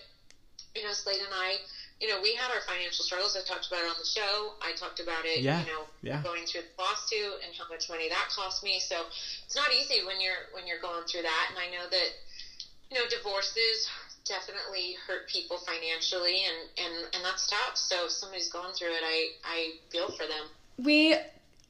[0.76, 1.60] you know, Slade and I,
[1.99, 3.36] you know, we had our financial struggles.
[3.36, 4.56] I talked about it on the show.
[4.62, 6.22] I talked about it, Yeah, you know, yeah.
[6.24, 8.80] going through the lawsuit and how much money that cost me.
[8.80, 9.04] So
[9.43, 11.47] it's not easy when you're when you're going through that.
[11.49, 12.10] And I know that,
[12.92, 13.88] you know, divorces
[14.26, 17.76] definitely hurt people financially, and and and that's tough.
[17.76, 20.46] So if somebody's going through it, I I feel for them.
[20.78, 21.16] we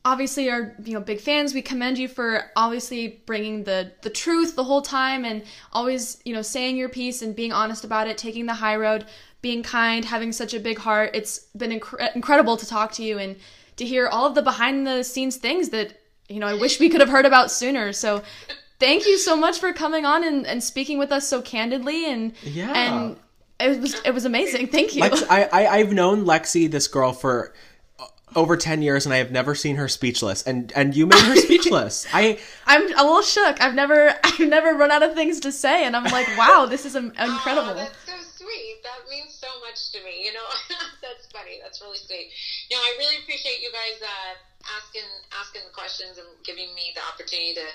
[0.03, 4.55] obviously are you know big fans we commend you for obviously bringing the the truth
[4.55, 5.43] the whole time and
[5.73, 9.05] always you know saying your piece and being honest about it taking the high road
[9.43, 13.19] being kind having such a big heart it's been incre- incredible to talk to you
[13.19, 13.35] and
[13.75, 15.93] to hear all of the behind the scenes things that
[16.29, 18.23] you know i wish we could have heard about sooner so
[18.81, 22.33] thank you so much for coming on and, and speaking with us so candidly and
[22.43, 22.73] Yeah.
[22.75, 23.15] and
[23.59, 27.13] it was it was amazing thank you Lex, I, I I've known Lexi, this girl,
[27.13, 27.53] for
[27.99, 28.05] uh,
[28.35, 30.41] over ten years, and I have never seen her speechless.
[30.43, 32.07] And and you made her speechless.
[32.11, 33.61] I I'm a little shook.
[33.61, 36.85] I've never I've never run out of things to say, and I'm like, wow, this
[36.85, 37.75] is am- Oh, incredible.
[37.75, 38.81] that's so sweet.
[38.83, 40.25] That means so much to me.
[40.25, 40.47] You know,
[41.05, 41.59] that's funny.
[41.61, 42.31] That's really sweet.
[42.69, 44.33] You know, I really appreciate you guys uh,
[44.79, 45.05] asking
[45.39, 47.67] asking the questions and giving me the opportunity to,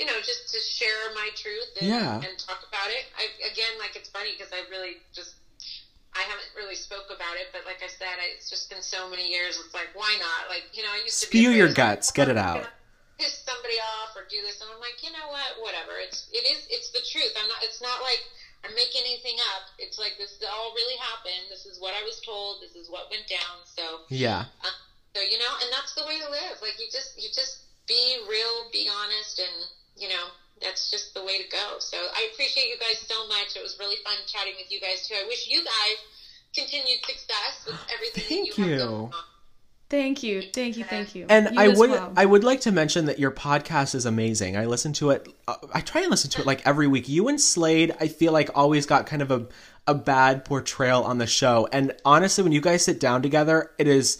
[0.00, 2.16] you know, just to share my truth and, Yeah.
[2.24, 3.04] and talk about it.
[3.20, 5.36] I, again, like it's funny because I really just.
[6.10, 9.06] I haven't really spoke about it, but like I said, I, it's just been so
[9.08, 9.54] many years.
[9.62, 10.50] It's like, why not?
[10.50, 12.66] Like, you know, I used to be spew your guts, get it out.
[13.20, 16.00] piss somebody off or do this and I'm like, you know what, whatever.
[16.00, 17.30] It's it is it's the truth.
[17.36, 18.24] I'm not it's not like
[18.64, 19.68] I'm making anything up.
[19.76, 21.46] It's like this all really happened.
[21.52, 22.64] This is what I was told.
[22.64, 23.60] This is what went down.
[23.68, 24.48] So Yeah.
[24.64, 24.72] uh,
[25.14, 26.58] so you know, and that's the way to live.
[26.64, 29.68] Like you just you just be real, be honest and
[30.00, 30.26] you know,
[30.60, 31.76] that's just the way to go.
[31.78, 33.56] So I appreciate you guys so much.
[33.56, 35.14] It was really fun chatting with you guys too.
[35.14, 35.96] I wish you guys
[36.54, 38.70] continued success with everything Thank that you, you.
[38.72, 39.12] have going on.
[39.88, 41.26] Thank you, thank you, thank you.
[41.28, 42.12] And You I would well.
[42.16, 44.56] I would like to mention that your podcast is amazing.
[44.56, 45.28] I listen to it.
[45.48, 47.08] Uh, I try and listen to it like every week.
[47.08, 49.48] You and Slade, I feel like always got kind of a
[49.88, 51.68] a bad portrayal on the show.
[51.72, 54.18] And honestly, when you guys sit down together, it is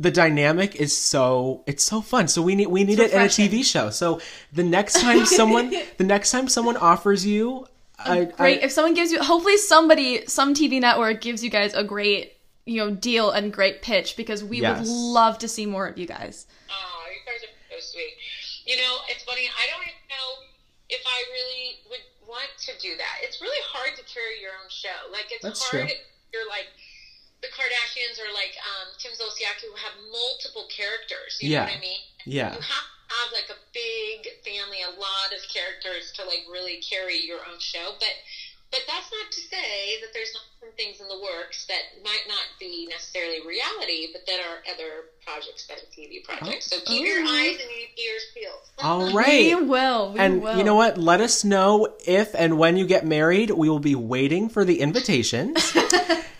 [0.00, 2.26] the dynamic is so it's so fun.
[2.26, 3.24] So we need we need it in a.
[3.26, 3.90] TV show.
[3.90, 4.20] So
[4.52, 7.66] the next time someone the next time someone offers you
[8.06, 8.60] a, great.
[8.60, 12.32] a- if someone gives you, hopefully somebody, some TV network gives you guys a great,
[12.64, 14.78] you know, deal and great pitch because we Yes.
[14.80, 16.46] would love to see more of you guys.
[16.70, 18.14] Oh, you guys are so sweet.
[18.64, 19.44] You know, it's funny.
[19.52, 20.28] I don't even know
[20.88, 23.16] if I really would want to do that.
[23.22, 24.96] It's really hard to carry your own show.
[25.12, 25.88] Like, it's That's hard.
[25.88, 25.92] true.
[25.92, 26.00] if
[26.32, 26.68] You're like
[27.42, 31.38] the Kardashians or like um, Kim Zolciak who have multiple characters.
[31.40, 31.64] You Yeah.
[31.64, 32.02] know what I mean?
[32.24, 32.52] yeah.
[32.54, 36.78] You have to have like a big family, a lot of characters to like really
[36.84, 37.96] carry your own show.
[37.98, 38.12] But
[38.70, 42.22] but that's not to say that there's not some things in the works that might
[42.28, 46.70] not be necessarily reality, but that are other projects that are TV projects.
[46.70, 47.26] So keep your Oh.
[47.26, 48.60] eyes and ears peeled.
[48.78, 49.56] All right.
[49.56, 50.12] We will.
[50.12, 50.56] We and will.
[50.56, 50.96] you know what?
[50.98, 53.50] Let us know if and when you get married.
[53.50, 55.74] We will be waiting for the invitations.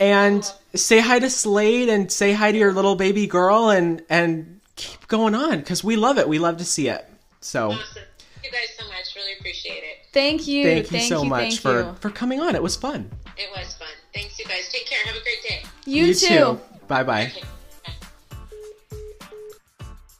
[0.00, 4.60] and say hi to Slade and say hi to your little baby girl and and
[4.74, 6.28] keep going on because we love it.
[6.28, 7.06] We love to see it.
[7.40, 8.02] So Awesome.
[8.42, 9.14] Thank you guys so much.
[9.14, 10.06] Really appreciate it.
[10.12, 10.64] Thank you.
[10.64, 11.94] thank you so much thank for you.
[12.00, 12.56] for coming on.
[12.56, 13.10] It was fun.
[13.36, 13.88] It was fun.
[14.12, 14.68] Thanks, you guys.
[14.72, 14.98] Take care.
[15.04, 15.62] Have a great day.
[15.84, 16.58] You, too.
[16.88, 17.26] Bye bye.
[17.26, 17.42] Okay.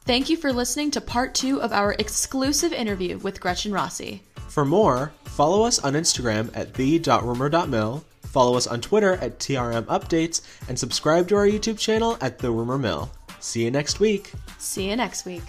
[0.05, 4.23] Thank you for listening to part two of our exclusive interview with Gretchen Rossi.
[4.47, 10.41] For more, follow us on Instagram at the.rumor.mill, follow us on Twitter at TRM Updates,
[10.67, 13.11] and subscribe to our YouTube channel at The Rumor Mill.
[13.39, 14.31] See you next week.
[14.57, 15.43] See you next week.